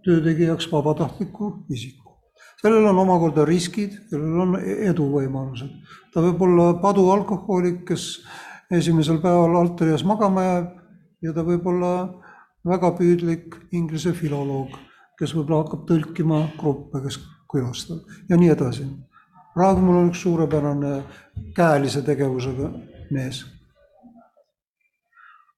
[0.07, 2.16] töö tegijaks vabatahtliku isiku.
[2.62, 5.73] sellel on omakorda riskid, sellel on eduvõimalused.
[6.14, 8.25] ta võib olla padualkohoolik, kes
[8.71, 10.73] esimesel päeval altari ees magama jääb
[11.23, 11.92] ja ta võib olla
[12.66, 14.74] väga püüdlik inglise filoloog,
[15.18, 17.18] kes võib-olla hakkab tõlkima gruppe, kes
[17.50, 18.87] külastavad ja nii edasi.
[19.55, 20.96] praegu mul on üks suurepärane
[21.57, 22.70] käelise tegevusega
[23.11, 23.44] mees.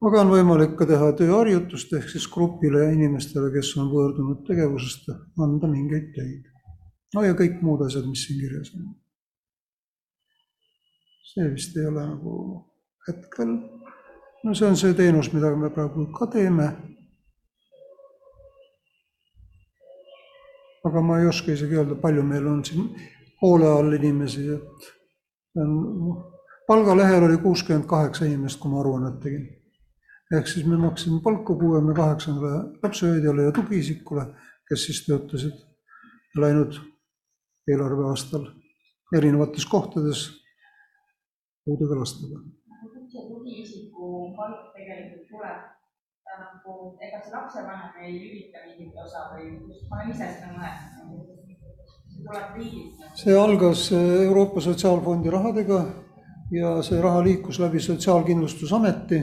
[0.09, 5.09] aga on võimalik ka teha tööharjutust ehk siis grupile ja inimestele, kes on võõrdunud tegevusest,
[5.39, 6.45] anda mingeid töid.
[7.15, 8.95] no ja kõik muud asjad, mis siin kirjas on.
[11.33, 12.37] see vist ei ole nagu
[13.09, 13.57] hetkel,
[14.45, 16.69] no see on see teenus, mida me praegu ka teeme
[20.87, 22.89] aga ma ei oska isegi öelda, palju meil on siin
[23.43, 24.91] hoole all inimesi, et
[26.69, 29.47] palgalehel oli kuuskümmend kaheksa inimest, kui ma aruannet tegin.
[30.37, 34.27] ehk siis me maksime palka kuuekümne kaheksandale lapsehoidjale ja tugiisikule,
[34.69, 35.57] kes siis töötasid
[36.37, 36.77] läinud
[37.71, 38.45] eelarveaastal
[39.17, 40.27] erinevates kohtades
[41.65, 42.43] puudega lastega.
[42.83, 45.78] kust see tugiisiku palk tegelikult tuleb?
[46.43, 46.75] Nagu,
[47.05, 49.51] ega see lapsevanem ei hüvita mingit osa või
[49.91, 51.33] ma olen ise seda mõelnud,
[52.13, 53.09] see tuleb riigilt.
[53.23, 55.81] see algas Euroopa Sotsiaalfondi rahadega
[56.55, 59.21] ja see raha liikus läbi Sotsiaalkindlustusameti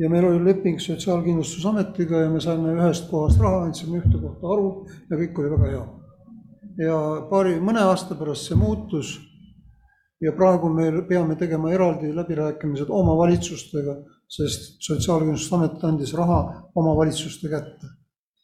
[0.00, 4.70] ja meil oli leping Sotsiaalkindlustusametiga ja me saime ühest kohast raha, andsime ühte kohta aru
[5.10, 5.82] ja kõik oli väga hea.
[6.86, 9.18] ja paari, mõne aasta pärast see muutus
[10.20, 13.96] ja praegu me peame tegema eraldi läbirääkimised omavalitsustega,
[14.30, 16.40] sest Sotsiaalkindlustusamet andis raha
[16.74, 17.86] omavalitsuste kätte.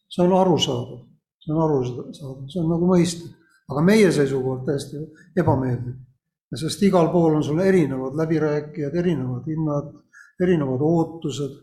[0.09, 1.01] see on arusaadav,
[1.43, 3.35] see on arusaadav, see on nagu mõistlik,
[3.71, 5.03] aga meie seisukohalt täiesti
[5.43, 5.95] ebameeldiv.
[6.57, 9.93] sest igal pool on sul erinevad läbirääkijad, erinevad hinnad,
[10.41, 11.55] erinevad ootused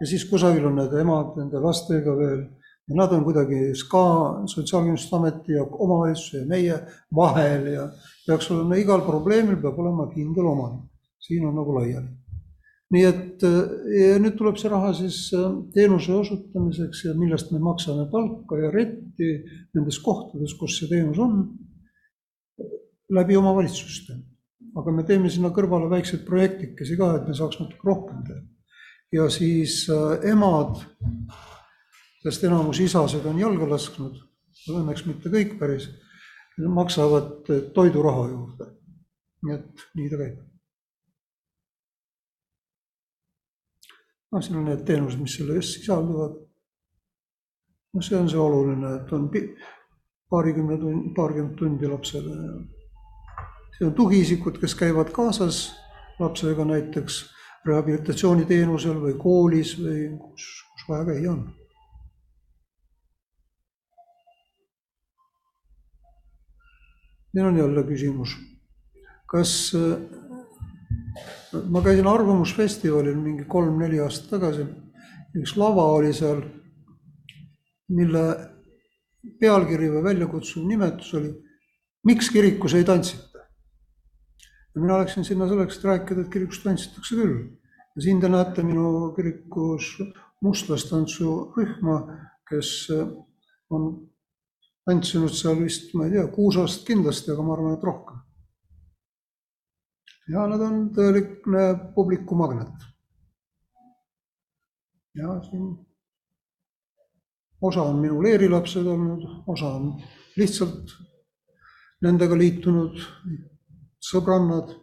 [0.00, 2.42] ja siis kusagil on need emad nende lastega veel
[2.88, 6.76] ja nad on kuidagi SKA, Sotsiaalkindlustusameti ja omavalitsuse ja meie
[7.16, 7.88] vahel ja
[8.26, 10.90] peaks olema, igal probleemil peab olema kindel omanik.
[11.18, 12.08] siin on nagu laiali.
[12.94, 18.06] Nii et ja nüüd tuleb see raha siis äh, teenuse osutamiseks ja millest me maksame
[18.12, 19.32] palka ja retti
[19.74, 21.40] nendes kohtades, kus see teenus on,
[23.10, 24.20] läbi omavalitsuste.
[24.76, 28.40] aga me teeme sinna kõrvale väikseid projektikesi ka, et me saaks natuke rohkem teha.
[29.18, 30.82] ja siis äh, emad
[32.26, 34.18] sest enamus isasid on jalga lasknud,
[34.72, 35.88] õnneks mitte kõik päris,
[36.58, 38.72] maksavad toiduraha juurde.
[39.46, 40.38] nii et nii ta käib.
[44.36, 46.36] Noh, siin on need teenused, mis selle eest sisalduvad.
[47.96, 49.30] noh, see on see oluline, et on
[50.30, 52.36] paarikümne tund, paarkümmend tundi lapsele.
[53.78, 55.70] see on tugiisikud, kes käivad kaasas
[56.20, 57.22] lapsega näiteks
[57.66, 61.46] rehabilitatsiooniteenusel või koolis või kus, kus vaja käia on
[67.36, 68.32] meil on jälle küsimus,
[69.28, 69.50] kas
[71.70, 74.66] ma käisin Arvamusfestivalil mingi kolm-neli aastat tagasi,
[75.36, 76.42] üks lava oli seal,
[77.96, 78.24] mille
[79.40, 81.34] pealkiri või väljakutsuv nimetus oli
[82.06, 83.40] Miks kirikus ei tantsita?
[84.74, 87.38] ja mina läksin sinna selleks, et rääkida, et kirikus tantsitakse küll.
[87.96, 89.88] ja siin te näete minu kirikus
[90.44, 91.96] mustlastantsurühma,
[92.46, 92.70] kes
[93.70, 93.88] on
[94.86, 98.20] tantsinud seal vist, ma ei tea, kuus aastat kindlasti, aga ma arvan, et rohkem.
[100.32, 102.86] Ja nad on tõeline publikumagnet.
[105.16, 105.68] ja siin
[107.64, 109.94] osa on minu leerilapsed olnud, osa on
[110.36, 110.96] lihtsalt
[112.02, 112.98] nendega liitunud
[114.10, 114.74] sõbrannad.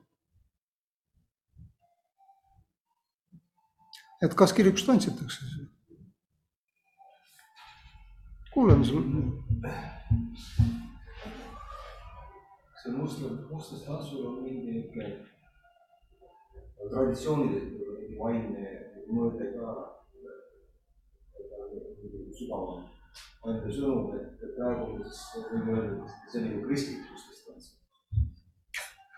[4.24, 5.70] et kas kirikus tantsitakse
[8.54, 9.04] kuulame sul
[12.84, 15.08] see mustlas, mustlastansul on mingi niisugune
[16.92, 18.66] traditsioonidest mingi vaimne
[19.08, 19.76] mõõde ka,
[22.38, 22.84] sügavam
[23.44, 27.72] vaimne sõnum, et praegu siis võime öelda, et see on nagu kristlik mustlastants.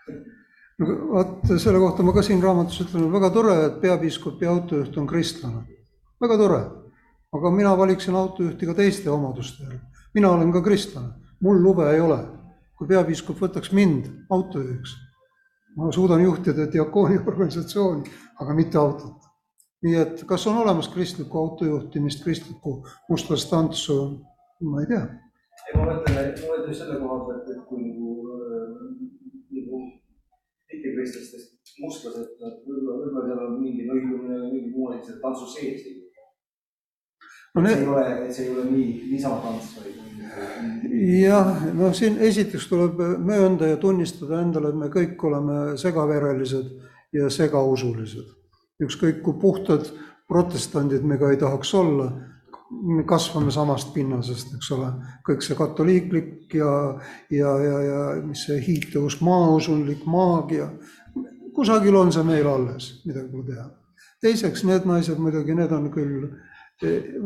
[0.78, 4.98] no vot, selle kohta ma ka siin raamatus ütlen, väga tore, et peapiiskop ja autojuht
[5.02, 5.66] on kristlane.
[6.22, 6.64] väga tore,
[7.36, 9.84] aga mina valiksin autojuhti ka teiste omaduste järgi.
[10.14, 12.18] mina olen ka kristlane mul lube ei ole.
[12.76, 14.94] Kui peapiiskop võtaks mind autojuhiks,
[15.76, 19.22] ma suudan juhtida diakooni organisatsiooni, aga mitte autot.
[19.84, 22.78] nii et kas on olemas kristlikku autojuhtimist, kristlikku
[23.10, 23.96] mustlastantsu,
[24.64, 25.04] ma ei tea.
[25.66, 28.14] ei, ma mõtlen, ma mõtlen just selle koha pealt, et kui nagu,
[29.58, 29.82] nagu
[30.72, 35.86] mittekristlastest mustlased, võib-olla, võib-olla seal on mingi lõimumine, mingi muu asi seal tantsu sees.
[37.56, 37.80] No need.
[37.80, 39.96] see ei ole, see ei ole nii lisatanss, vaid
[41.22, 46.72] jah, noh, siin esiteks tuleb möönda ja tunnistada endale, et me kõik oleme segaverelised
[47.16, 48.34] ja segausulised.
[48.82, 49.86] ükskõik kui puhtad
[50.28, 52.10] protestandid me ka ei tahaks olla,
[52.82, 54.90] me kasvame samast pinnasest, eks ole,
[55.24, 56.72] kõik see katoliiklik ja,
[57.30, 60.68] ja, ja, ja mis see hiiteusk, maausunlik maagia,
[61.54, 63.70] kusagil on see meil alles, midagi pole teha.
[64.20, 66.28] teiseks, need naised muidugi, need on küll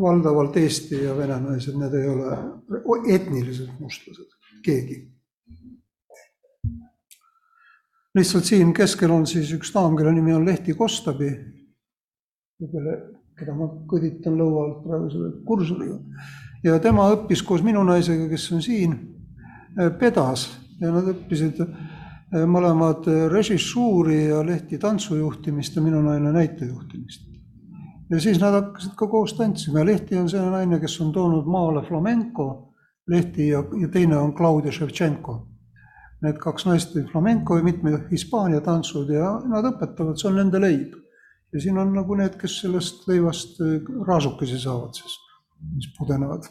[0.01, 2.37] valdavalt Eesti ja vene naised, need ei ole
[3.11, 4.29] etniliselt mustlased,
[4.65, 5.07] keegi.
[8.15, 11.31] lihtsalt siin keskel on siis üks daam, kelle nimi on Lehti Kostabi,
[12.59, 12.97] kelle,
[13.39, 15.99] keda ma kõditan lõua alt praegu selle kursoriga.
[16.65, 18.99] ja tema õppis koos minu naisega, kes on siin,
[19.99, 20.47] pedas
[20.81, 21.63] ja nad õppisid
[22.47, 27.30] mõlemad režissuuri ja Lehti tantsujuhtimist ja minu naine näitejuhtimist
[28.11, 31.47] ja siis nad hakkasid ka koos tantsima ja Lehti on see naine, kes on toonud
[31.47, 32.49] maale flamenco,
[33.09, 35.37] Lehti ja, ja teine on Claudia Ševtšenko.
[36.21, 40.61] Need kaks naist tõid flamenco ja mitmed Hispaania tantsud ja nad õpetavad, see on nende
[40.61, 40.99] leib.
[41.53, 43.57] ja siin on nagu need, kes sellest leivast
[44.07, 45.17] raasukesi saavad siis,
[45.75, 46.47] mis pudenevad.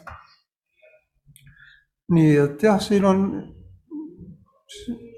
[2.10, 3.22] nii et jah, siin on,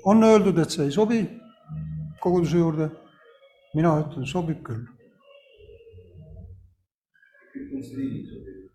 [0.05, 1.23] on öeldud, et see ei sobi
[2.21, 2.91] koguduse juurde.
[3.75, 4.85] mina ütlen, sobib küll.
[7.53, 8.71] Kõik kunstiliigid sobivad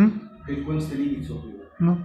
[0.00, 0.12] hm?.
[0.46, 1.66] kõik kunstiliigid sobivad.
[1.84, 1.98] noh,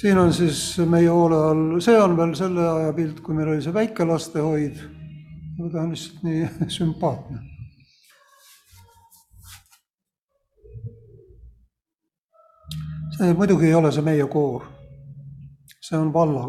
[0.00, 3.64] siin on siis meie hoole all, see on veel selle aja pilt, kui meil oli
[3.64, 4.82] see väike lastehoid.
[5.62, 6.44] ta on lihtsalt nii
[6.76, 7.40] sümpaatne.
[13.16, 14.68] see muidugi ei ole see meie koor.
[15.80, 16.46] see on valla,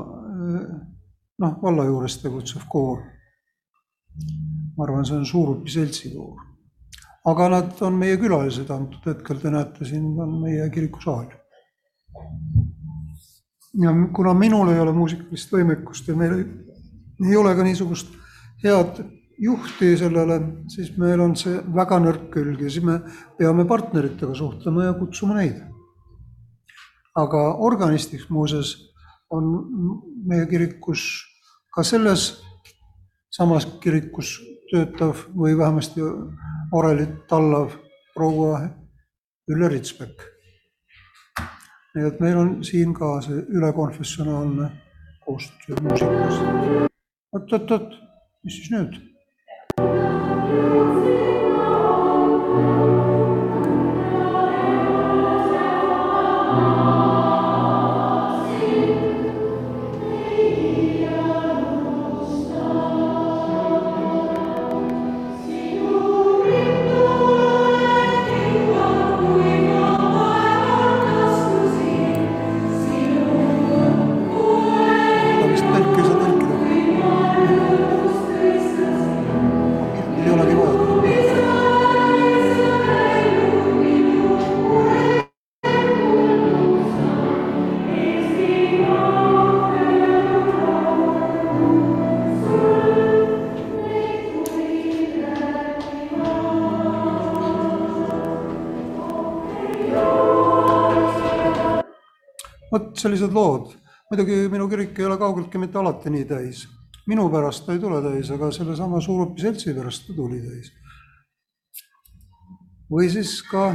[1.39, 3.03] noh, valla juures tegutsev koor.
[4.77, 6.52] ma arvan, see on Suurupi seltsi koor
[7.25, 11.31] aga nad on meie külalised antud hetkel, te näete, siin on meie kirikusaal.
[13.83, 16.43] ja kuna minul ei ole muusikalist võimekust ja meil ei,
[17.29, 18.11] ei ole ka niisugust
[18.63, 18.99] head
[19.41, 22.99] juhti sellele, siis meil on see väga nõrk külg ja siis me
[23.37, 25.63] peame partneritega suhtlema ja kutsuma neid.
[27.15, 28.75] aga organistiks muuseas
[29.29, 29.49] on
[30.25, 31.03] meie kirikus
[31.73, 32.41] ka selles
[33.33, 34.39] samas kirikus
[34.71, 36.01] töötav või vähemasti
[36.73, 37.71] orelit tallav
[38.15, 38.61] proua
[39.47, 40.23] Ülle Ritsbek.
[41.95, 44.69] nii et meil on siin ka see ülekonfessionaalne
[45.25, 46.39] koostöö muusikas.
[47.33, 47.95] oot, oot, oot,
[48.43, 48.97] mis siis nüüd?
[103.03, 103.73] Sellised lood.
[104.11, 106.67] muidugi minu kirik ei ole kaugeltki mitte alati nii täis.
[107.07, 110.71] minu pärast ta ei tule täis, aga sellesama Suurupi seltsi pärast ta tuli täis.
[112.91, 113.71] või siis ka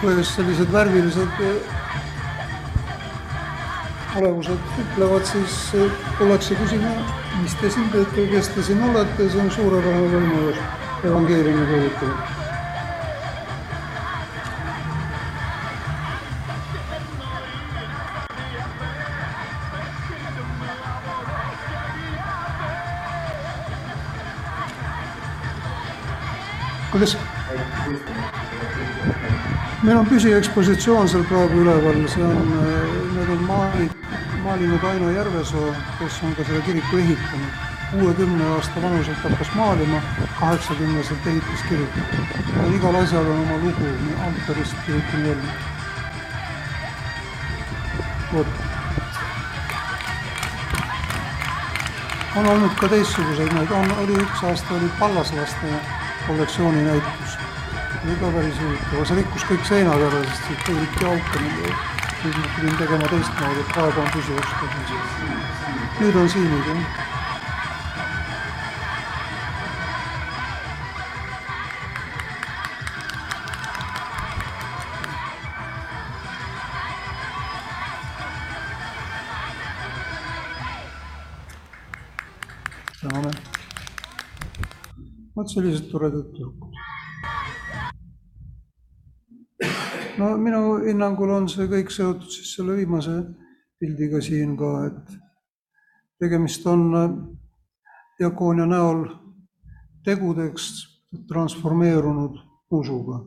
[0.00, 1.77] kuidas sellised värvilised
[4.18, 6.90] eh, olevused ütlevad, siis eh, tullakse küsima,
[7.42, 10.58] mis te siin teete, kes te siin olete, see on suurepärane võimalus
[11.04, 12.36] evangeeliumi kuulutada.
[26.88, 27.16] kuidas?
[29.82, 32.50] meil on püsiekspositsioon seal praegu üleval, see on,
[33.14, 33.88] need on maali,
[34.48, 37.50] maalinud Aino Järvesoo, kes on ka selle kiriku ehitanud.
[37.90, 40.00] kuuekümne aasta vanuselt hakkas maalima,
[40.40, 42.04] kaheksakümneselt ehitas kirikut.
[42.76, 43.88] igal asjal on oma lugu,
[44.26, 45.52] altarist kirjutan välja.
[48.32, 48.46] vot.
[52.36, 55.74] on olnud ka teistsuguseid näiteid, on, oli üks aasta oli pallaslaste
[56.26, 57.38] kollektsiooni näitus
[58.04, 62.30] oli ka päris huvitav, see rikkus kõik seinad ära, sest siit tulidki auke, nüüd ma
[62.56, 64.72] pidin tegema teistmoodi, et praegu on püsioskus.
[66.00, 66.82] nüüd on siinid jah.
[83.00, 83.30] täname.
[85.36, 86.77] vot sellised toredad tüdrukud.
[90.18, 93.14] No minu hinnangul on see kõik seotud siis selle viimase
[93.78, 95.12] pildiga siin ka, et
[96.18, 97.10] tegemist on äh,
[98.18, 99.04] diakoonia näol
[100.04, 100.70] tegudeks
[101.28, 102.38] transformeerunud
[102.70, 103.22] usuga.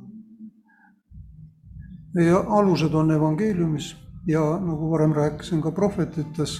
[2.14, 3.94] meie alused on evangeeliumis
[4.28, 6.58] ja nagu varem rääkisin, ka prohvetites,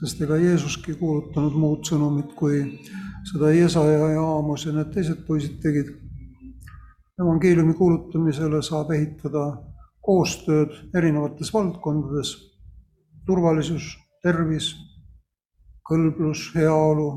[0.00, 2.64] sest ega Jeesuski kuulutanud muud sõnumit, kui
[3.30, 5.94] seda Jesaja ja Aamos ja need teised poisid tegid
[7.20, 9.44] evangeeliumi kuulutamisele saab ehitada
[10.04, 12.34] koostööd erinevates valdkondades,
[13.26, 13.90] turvalisus,
[14.22, 14.72] tervis,
[15.88, 17.08] kõlblus, heaolu.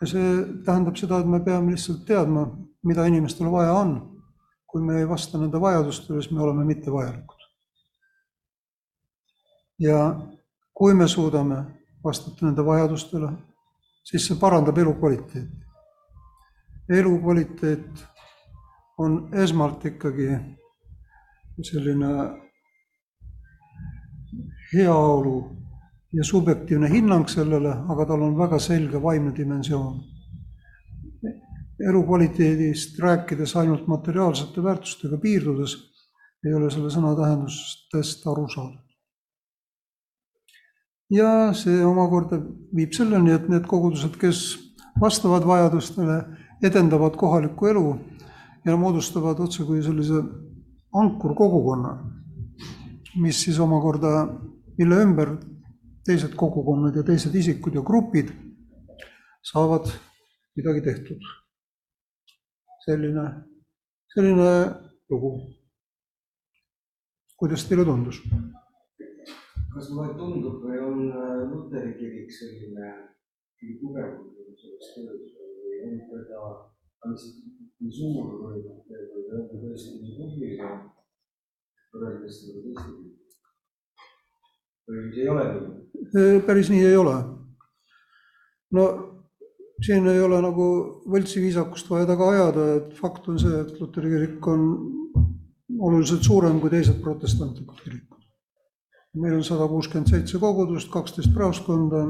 [0.00, 0.26] ja see
[0.64, 2.46] tähendab seda, et me peame lihtsalt teadma,
[2.86, 3.98] mida inimestel vaja on.
[4.68, 7.46] kui me ei vasta nende vajadustele, siis me oleme mittevajalikud.
[9.78, 10.20] ja
[10.74, 11.64] kui me suudame
[12.04, 13.32] vastata nende vajadustele,
[14.04, 15.48] siis see parandab elukvaliteeti.
[16.88, 18.06] elukvaliteet
[18.98, 20.28] on esmalt ikkagi
[21.62, 22.08] selline
[24.74, 25.58] heaolu
[26.12, 30.00] ja subjektiivne hinnang sellele, aga tal on väga selge vaimne dimensioon.
[31.88, 35.76] elukvaliteedist rääkides ainult materiaalsete väärtustega piirdudes
[36.46, 38.82] ei ole selle sõna tähendustest aru saadud.
[41.10, 42.40] ja see omakorda
[42.74, 44.58] viib selleni, et need kogudused, kes
[45.00, 46.22] vastavad vajadustele,
[46.62, 47.86] edendavad kohalikku elu
[48.66, 50.22] ja moodustavad otsekui sellise
[50.94, 51.92] ankurkogukonna,
[53.22, 54.26] mis siis omakorda,
[54.78, 55.34] mille ümber
[56.06, 58.32] teised kogukonnad ja teised isikud ja grupid
[59.52, 59.90] saavad
[60.56, 61.20] midagi tehtud.
[62.84, 63.24] selline,
[64.14, 64.52] selline
[65.10, 65.32] lugu.
[67.36, 68.22] kuidas teile tundus?
[69.74, 72.88] kas mulle tundub või on äh, Luteri kirik selline
[73.60, 74.24] kõige tugevam
[74.62, 76.40] selles töös või on teda,
[77.06, 78.80] nii suur või on
[79.48, 80.70] ta tõesti nii põhiline
[81.94, 83.08] võrreldes nagu teistega?
[84.88, 86.40] või ei ole nii?
[86.48, 87.16] päris nii ei ole.
[88.74, 88.86] no
[89.84, 90.68] siin ei ole nagu
[91.06, 94.64] võltsiviisakust vaja taga ajada, et fakt on see, et Luteri kirik on
[95.78, 98.24] oluliselt suurem kui teised protestantlikud kirikud.
[99.22, 102.04] meil on sada kuuskümmend seitse kogudust, kaksteist praoskonda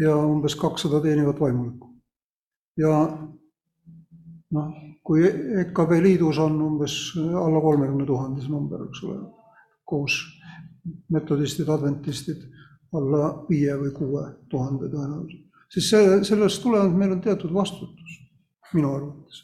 [0.00, 1.92] ja umbes kakssada teenivat vaimulikku.
[2.80, 2.94] ja
[4.52, 5.24] noh, kui
[5.62, 9.16] EKP liidus on umbes alla kolmekümne tuhande see number, eks ole,
[9.84, 10.18] koos
[11.10, 12.44] metodistid, adventistid
[12.94, 15.64] alla viie või kuue tuhande tõenäoliselt.
[15.72, 18.18] siis see, sellest tulenevalt meil on teatud vastutus,
[18.74, 19.42] minu arvates.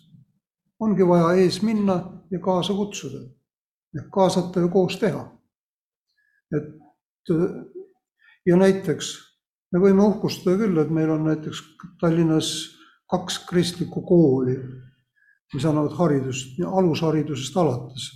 [0.81, 3.25] ongi vaja ees minna ja kaasa kutsuda.
[4.13, 5.25] kaasata ja koos teha.
[6.57, 7.35] et
[8.47, 9.11] ja näiteks
[9.73, 11.63] me võime uhkustada küll, et meil on näiteks
[12.01, 12.53] Tallinnas
[13.11, 14.57] kaks kristlikku kooli,
[15.55, 18.11] mis annavad haridust, alusharidusest alates,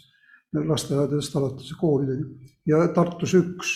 [0.54, 3.74] lasteaedadest alates ja koolideni ja Tartus üks.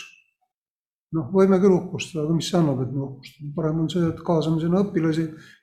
[1.17, 4.19] noh, võime küll uhkustada, aga mis see annab, et me uhkustame, parem on see, et
[4.27, 5.23] kaasame sinna õpilasi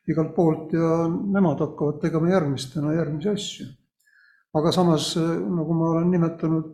[0.10, 3.68] igalt poolt ja nemad hakkavad tegema järgmistena järgmisi asju.
[4.58, 6.72] aga samas, nagu ma olen nimetanud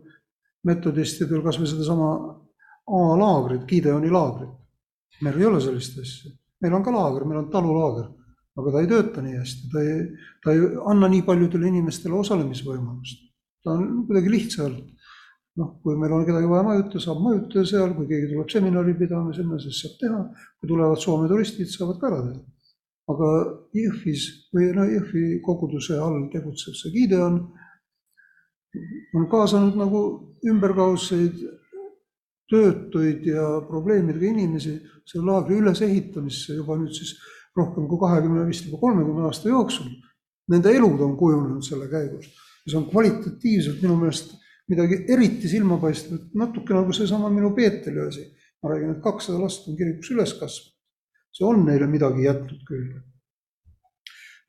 [0.64, 2.08] metodistidel kas või sedasama
[2.92, 4.56] A-laagrit, Gideoni laagrit.
[5.22, 8.08] meil ei ole sellist asja, meil on ka laager, meil on talulaager,
[8.58, 10.00] aga ta ei tööta nii hästi, ta ei,
[10.44, 13.28] ta ei anna nii paljudele inimestele osalemisvõimalust.
[13.64, 14.82] ta on kuidagi lihtsalt
[15.60, 19.34] noh, kui meil on kedagi vaja majutada, saab majutada seal, kui keegi tuleb seminari pidama
[19.36, 20.20] sinna, siis saab teha.
[20.60, 22.44] kui tulevad Soome turistid, saavad ka ära teha.
[23.12, 23.30] aga
[23.76, 27.40] Jõhvis või no Jõhvi koguduse all tegutsev see Gideon
[29.18, 30.02] on kaasanud nagu
[30.48, 31.42] ümberkaudseid
[32.52, 34.76] töötuid ja probleemidega inimesi
[35.08, 37.14] selle laagri ülesehitamisse juba nüüd siis
[37.56, 39.90] rohkem kui kahekümne, vist juba kolmekümne aasta jooksul.
[40.52, 42.30] Nende elud on kujunenud selle käigus
[42.62, 44.34] ja see on kvalitatiivselt minu meelest
[44.70, 48.28] midagi eriti silmapaistvat, natuke nagu seesama minu Peetri asi.
[48.62, 50.76] ma räägin, et kakssada last on kirikus üles kasvanud.
[51.34, 53.00] see on neile midagi jätnud küll.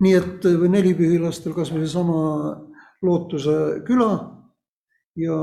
[0.04, 2.20] nii et või nelipühilastel kas või seesama
[3.04, 4.12] Lootuse küla
[5.20, 5.38] ja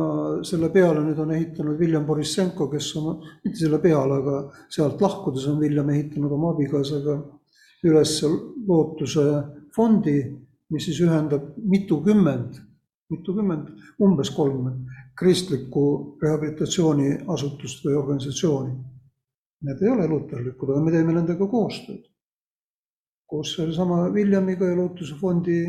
[0.47, 4.39] selle peale nüüd on ehitanud William Borissenko, kes oma, mitte selle peale, aga
[4.73, 7.19] sealt lahkudes on William ehitanud oma abikaasaga
[7.85, 8.17] üles
[8.69, 9.27] Lootuse
[9.75, 10.19] fondi,
[10.71, 12.61] mis siis ühendab mitukümmend
[13.11, 13.69] mitukümmend,
[13.99, 15.85] umbes kolmkümmend kristlikku
[16.23, 18.77] rehabilitatsiooniasutust või organisatsiooni.
[19.67, 22.07] Need ei ole luterlikud, aga me teeme nendega koostööd.
[23.31, 25.61] koos sellesama Williamiga ja Lootuse fondi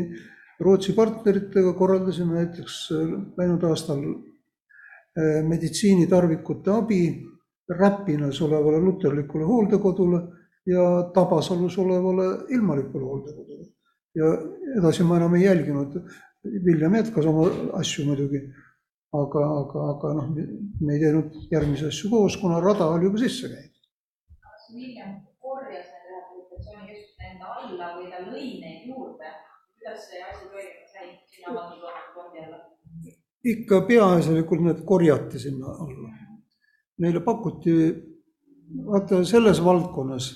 [0.60, 2.78] Rootsi partneritega korraldasime näiteks
[3.38, 7.02] läinud aastal eh, meditsiinitarvikute abi
[7.70, 10.20] Räpinas olevale luterlikule hooldekodule
[10.66, 13.66] ja Tabasalus olevale ilmalikule hooldekodule.
[14.14, 14.26] ja
[14.78, 15.94] edasi ma enam ei jälginud
[16.44, 17.46] William jätkas oma
[17.78, 18.40] asju muidugi,
[19.14, 20.30] aga, aga, aga noh,
[20.80, 23.86] me ei teinud järgmisi asju koos, kuna rada oli juba sisse käinud.
[24.46, 29.34] kas William korjas need rehabilitatsioonikeskused enda alla või ta lõi neid juurde?
[29.78, 32.60] kuidas see asi toimub, käib sinna avatud fondi alla?
[33.54, 36.10] ikka peaasjalikult need korjati sinna alla.
[37.02, 37.72] Neile pakuti,
[38.86, 40.32] vaata selles valdkonnas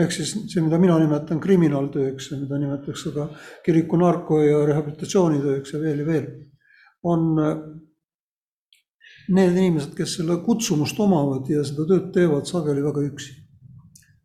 [0.00, 3.28] ehk siis see, mida mina nimetan kriminaaltööks ja mida nimetatakse ka
[3.66, 6.26] kiriku narko- ja rehabilitatsioonitööks ja veel ja veel,
[7.06, 7.54] on äh,
[9.28, 13.38] need inimesed, kes selle kutsumust omavad ja seda tööd teevad, sageli väga üksi.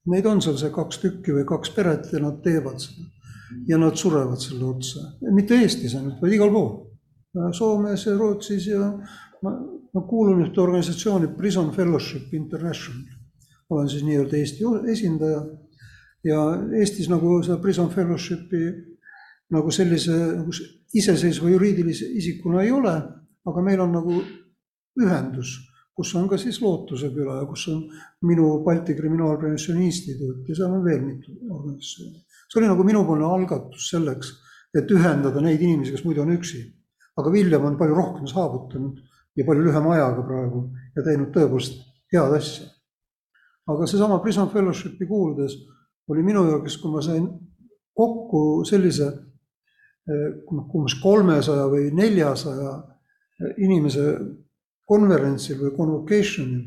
[0.09, 3.07] Neid on seal see kaks tükki või kaks peret ja nad teevad seda.
[3.65, 4.99] ja nad surevad selle otsa,
[5.33, 6.67] mitte Eestis ainult, vaid igal pool.
[7.57, 8.91] Soomes ja Rootsis ja
[9.41, 9.53] ma,
[9.93, 13.18] ma kuulun ühte organisatsiooni Prison Fellowship International.
[13.69, 15.41] Olen siis nii-öelda Eesti esindaja
[16.23, 16.43] ja
[16.79, 18.63] Eestis nagu seda Prison Fellowshipi
[19.53, 20.53] nagu sellise nagu
[20.93, 22.93] iseseisva juriidilise isikuna ei ole,
[23.45, 24.19] aga meil on nagu
[24.99, 25.55] ühendus,
[25.95, 27.83] kus on ka siis Lootuse küla ja kus on
[28.27, 32.23] minu Balti Kriminaalpreventsiooni Instituut ja seal on veel mitu organisatsiooni.
[32.49, 34.31] see oli nagu minupoolne algatus selleks,
[34.73, 36.63] et ühendada neid inimesi, kes muidu on üksi.
[37.17, 38.99] aga William on palju rohkem saavutanud
[39.35, 40.65] ja palju lühema ajaga praegu
[40.95, 41.79] ja teinud tõepoolest
[42.13, 42.67] head asja.
[43.69, 45.55] Aga seesama Prison Fellowshipi kuuludes
[46.09, 47.27] oli minu jaoks, kui ma sain
[47.93, 49.09] kokku sellise
[50.09, 52.73] noh, umbes kolmesaja või neljasaja
[53.61, 54.05] inimese
[54.89, 56.63] konverentsil või convocation'il,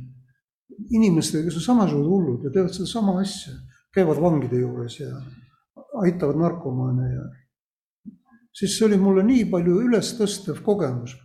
[0.95, 3.53] inimestega, kes on samasugused hullud ja teevad sedasama asja,
[3.93, 5.11] käivad vangide juures ja
[6.01, 7.25] aitavad narkomaane ja
[8.57, 11.17] siis see oli mulle nii palju ülestõstev kogemus.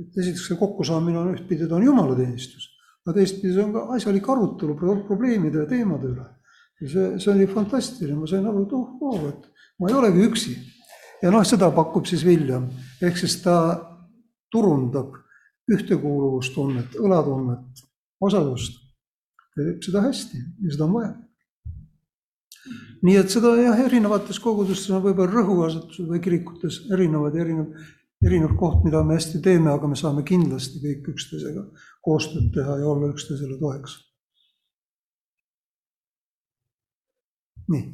[0.00, 2.69] et esiteks see kokkusaamine on ühtpidi, ta on jumalateenistus,
[3.06, 4.76] aga teistpidi see on ka asjalik arutelu
[5.08, 6.26] probleemide ja teemade üle.
[6.80, 9.48] ja see, see oli fantastiline, ma sain aru, et oh, oh, et
[9.80, 10.56] ma ei olegi üksi
[11.22, 12.68] ja noh, seda pakub siis William,
[13.02, 13.56] ehk siis ta
[14.52, 15.16] turundab
[15.70, 17.82] ühtekuuluvustunnet, õlatunnet,
[18.20, 18.78] osalust.
[19.54, 21.10] teeb seda hästi ja seda on vaja.
[23.06, 27.72] nii et seda jah, erinevates kogudustes on võib-olla rõhuasetused või kirikutes erinevad ja erinev,
[28.26, 31.64] erinev koht, mida me hästi teeme, aga me saame kindlasti kõik üksteisega
[32.04, 33.98] koostööd teha ja olla üksteisele toeks.
[37.70, 37.92] nii.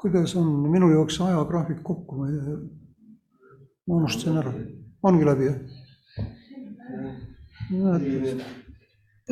[0.00, 2.56] Kuidas on, minul jooksis ajagraafik kokku, ma ei tea,
[3.86, 4.52] ma unustasin ära,
[5.02, 5.58] ongi läbi jah?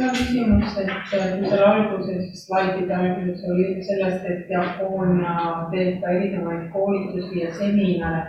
[0.05, 5.35] On küsimus, et kui seal alguses, slaidide alguses oli jutt sellest, et Diakonia
[5.73, 8.27] teeb ka erinevaid koolitusi ja seminare.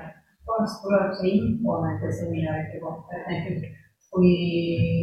[0.50, 3.68] kohast tuleb see info nende seminaride kohta, et näiteks
[4.10, 4.32] kui,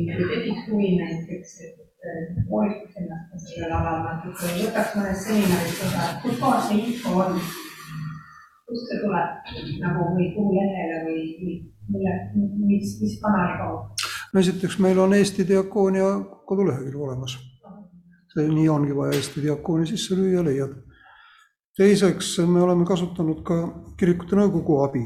[0.08, 6.42] kui tekiks huvi näiteks, et koolitaks ennast sellel alal natuke võtaks mõnes seminaris osa, kus
[6.42, 7.40] kohas see info on?
[8.66, 9.30] kust see tuleb
[9.82, 11.20] nagu või kuhu lehele või
[11.92, 13.95] mille, mis, mis kanali kaudu?
[14.32, 16.08] No esiteks meil on Eesti Diakoonia
[16.46, 17.38] kodulehekülg olemas.
[18.34, 20.74] see nii ongi vaja Eesti Diakoonia sisse lüüa, leiad.
[21.76, 23.60] teiseks me oleme kasutanud ka
[23.98, 25.04] kirikute nõukogu abi.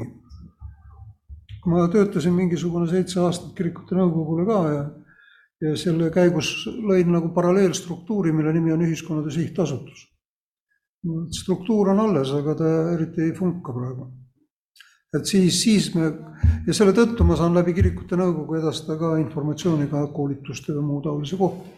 [1.65, 4.81] ma töötasin mingisugune seitse aastat kirikute nõukogule ka ja
[5.61, 10.07] ja selle käigus lõin nagu paralleelstruktuuri, mille nimi on Ühiskonnade Sihtasutus.
[11.33, 14.11] struktuur on alles, aga ta eriti ei funka praegu.
[15.17, 16.07] Et siis, siis me
[16.67, 21.01] ja selle tõttu ma saan läbi kirikute nõukogu edastada ka informatsiooni ka koolituste või muu
[21.05, 21.77] taolise kohta.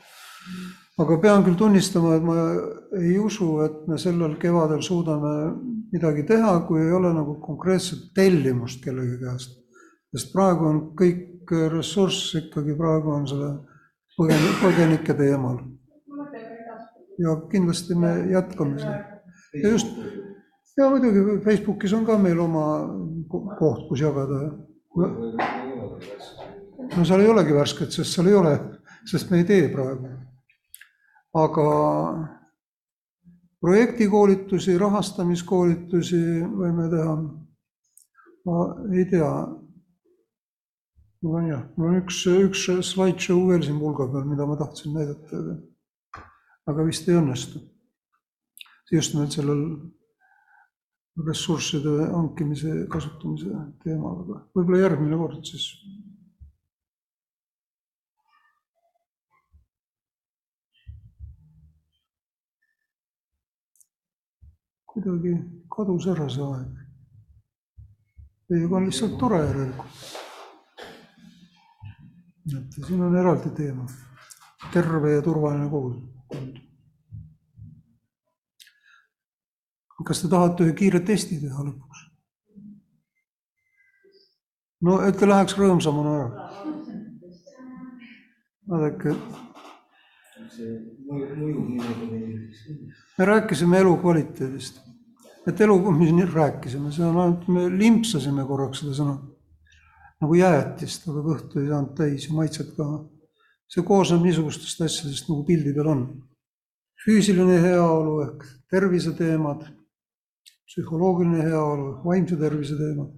[1.01, 2.35] aga pean küll tunnistama, et ma
[2.99, 5.33] ei usu, et me sellel kevadel suudame
[5.93, 9.59] midagi teha, kui ei ole nagu konkreetset tellimust kellegi käest.
[10.13, 13.53] sest praegu on kõik ressurss ikkagi praegu on selle
[14.17, 15.57] põgen-, põgenike teemal.
[17.17, 19.21] ja kindlasti me jätkame seda.
[19.57, 19.89] ja just,
[20.77, 22.65] ja muidugi Facebookis on ka meil oma
[23.59, 24.39] koht, kus jagada.
[26.97, 28.53] no seal ei olegi värsket, sest seal ei ole,
[29.09, 30.11] sest me ei tee praegu.
[31.33, 31.67] aga
[33.63, 36.23] projektikoolitusi, rahastamiskoolitusi
[36.61, 37.17] võime teha.
[38.45, 39.33] ma ei tea
[41.23, 44.95] mul on jah, mul on üks, üks slideshow veel siin pulga peal, mida ma tahtsin
[44.97, 46.23] näidata, aga,
[46.71, 47.63] aga vist ei õnnestu.
[48.91, 49.61] just nimelt sellel
[51.27, 53.51] ressursside hankimise, kasutamise
[53.83, 55.69] teemal, aga võib-olla järgmine kord siis.
[64.93, 65.31] kuidagi
[65.73, 66.81] kadus ära see aeg.
[68.45, 70.03] Teiega on lihtsalt tore järelikult
[72.51, 73.85] et siin on eraldi teema,
[74.73, 76.62] terve ja turvaline kogukond.
[80.07, 82.03] Kas te tahate ühe kiire testi teha lõpuks?
[84.83, 86.47] no et ta läheks rõõmsamana ära.
[88.69, 89.15] vaadake.
[93.17, 94.81] me rääkisime elukvaliteedist,
[95.47, 99.17] et elu, mis rääkisime, see on ainult, me limpsasime korraks seda sõna
[100.23, 102.85] nagu jäätist, aga kõhtu ei saanud täis ja maitset ka.
[103.73, 106.03] see koosneb niisugustest asjadest, nagu pildi peal on.
[107.03, 109.65] füüsiline heaolu ehk terviseteemad,
[110.67, 113.11] psühholoogiline heaolu vaimse tervise teemad.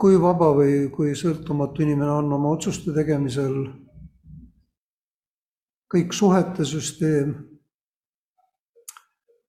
[0.00, 3.56] kui vaba või kui sõltumatu inimene on oma otsuste tegemisel.
[5.94, 7.34] kõik suhete süsteem,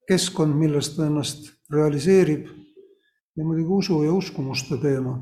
[0.08, 2.46] keskkond, milles ta ennast realiseerib
[3.36, 5.18] ja muidugi usu ja uskumuste teema.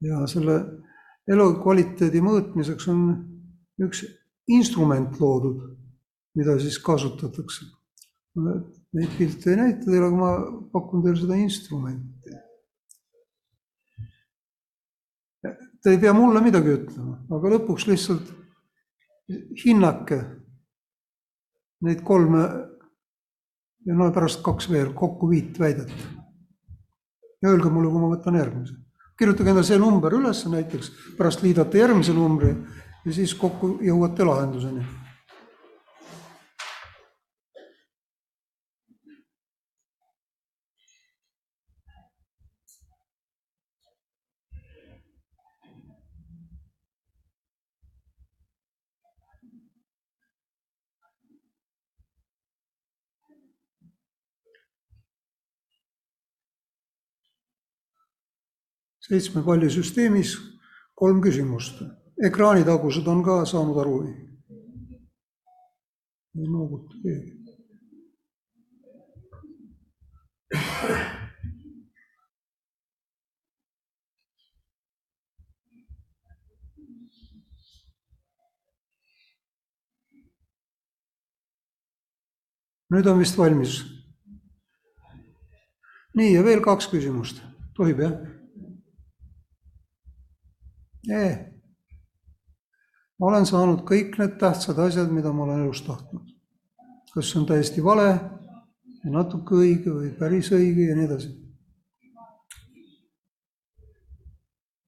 [0.00, 0.56] ja selle
[1.28, 3.02] elukvaliteedi mõõtmiseks on
[3.84, 4.04] üks
[4.50, 5.60] instrument loodud,
[6.34, 7.66] mida siis kasutatakse.
[8.98, 10.30] Neid pilte ei näita teile, aga ma
[10.72, 12.38] pakun teile seda instrumenti.
[15.80, 18.34] Te ei pea mulle midagi ütlema, aga lõpuks lihtsalt
[19.62, 20.18] hinnake
[21.86, 22.42] neid kolme
[23.86, 25.92] ja no pärast kaks veel, kokku viit väidet.
[27.42, 28.74] ja öelge mulle, kui ma võtan järgmise.
[29.18, 32.50] kirjutage endale see number üles näiteks, pärast liidate järgmise numbri
[33.04, 34.84] ja siis kokku jõuate lahenduseni.
[59.10, 60.36] Seitsme palli süsteemis
[60.94, 61.82] kolm küsimust.
[62.22, 64.14] ekraanitagused on ka saanud aru ei
[66.54, 67.38] nooguta keegi.
[82.90, 83.80] nüüd on vist valmis.
[86.14, 87.42] nii ja veel kaks küsimust,
[87.74, 88.39] tohib jah?
[91.10, 91.36] Ei.
[93.18, 96.30] ma olen saanud kõik need tähtsad asjad, mida ma olen elus tahtnud.
[97.14, 98.08] kas see on täiesti vale
[99.02, 101.30] või natuke õige või päris õige ja nii edasi.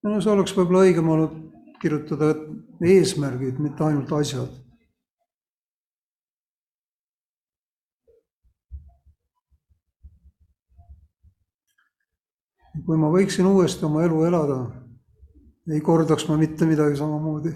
[0.03, 1.39] no see oleks võib-olla õigem olnud
[1.83, 2.35] kirjutada
[2.83, 4.59] eesmärgid, mitte ainult asjad.
[12.87, 14.57] kui ma võiksin uuesti oma elu elada
[15.71, 17.53] ei kordaks ma mitte midagi samamoodi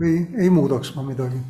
[0.00, 1.42] või ei muudaks ma midagi.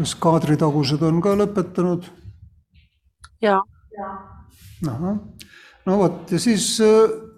[0.00, 2.06] kas kaadritagused on ka lõpetanud?
[3.44, 3.58] jaa.
[4.88, 5.18] ahah,
[5.84, 7.29] no vot ja siis äh,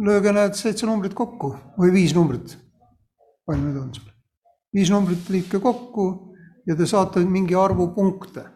[0.00, 2.56] lööge need seitse numbrit kokku või viis numbrit.
[3.46, 4.08] palju neid on seal?
[4.74, 6.06] viis numbrit liitke kokku
[6.66, 8.46] ja te saate mingi arvu punkte.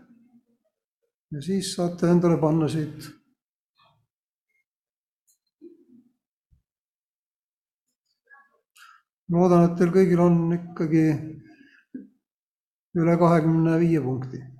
[1.33, 3.11] ja siis saate endale panna siit.
[9.35, 11.05] loodan, et teil kõigil on ikkagi
[12.95, 14.54] üle kahekümne viie punkti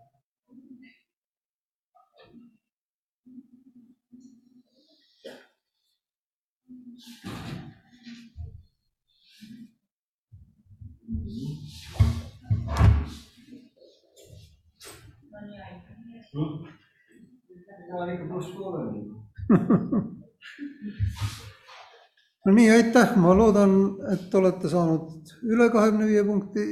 [22.45, 23.71] no nii, aitäh, ma loodan,
[24.13, 26.65] et olete saanud üle kahekümne viie punkti.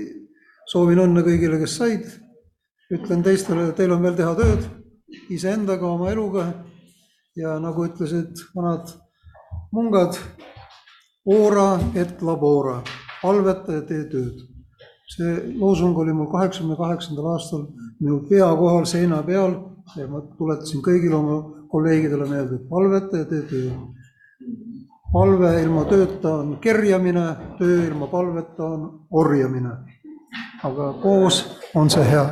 [0.73, 2.07] soovin õnne kõigile, kes said.
[2.93, 4.63] ütlen teistele, teil on veel teha tööd
[5.31, 6.53] iseendaga, oma eluga.
[7.37, 8.89] ja nagu ütlesid vanad
[9.73, 10.19] mungad,
[11.25, 12.83] ora et labora,
[13.23, 14.49] palveta ja tee tööd.
[15.13, 17.67] see loosung oli mul kaheksakümne kaheksandal aastal
[18.03, 19.55] minu pea kohal seina peal
[19.97, 21.39] ja ma tuletasin kõigile oma
[21.73, 23.73] kolleegidele meelde, et palveta ja tee tööd.
[25.13, 27.25] palve ilma tööta on kerjamine,
[27.59, 29.77] töö ilma palveta on orjamine.
[30.63, 31.45] aga koos
[31.75, 32.27] on see hea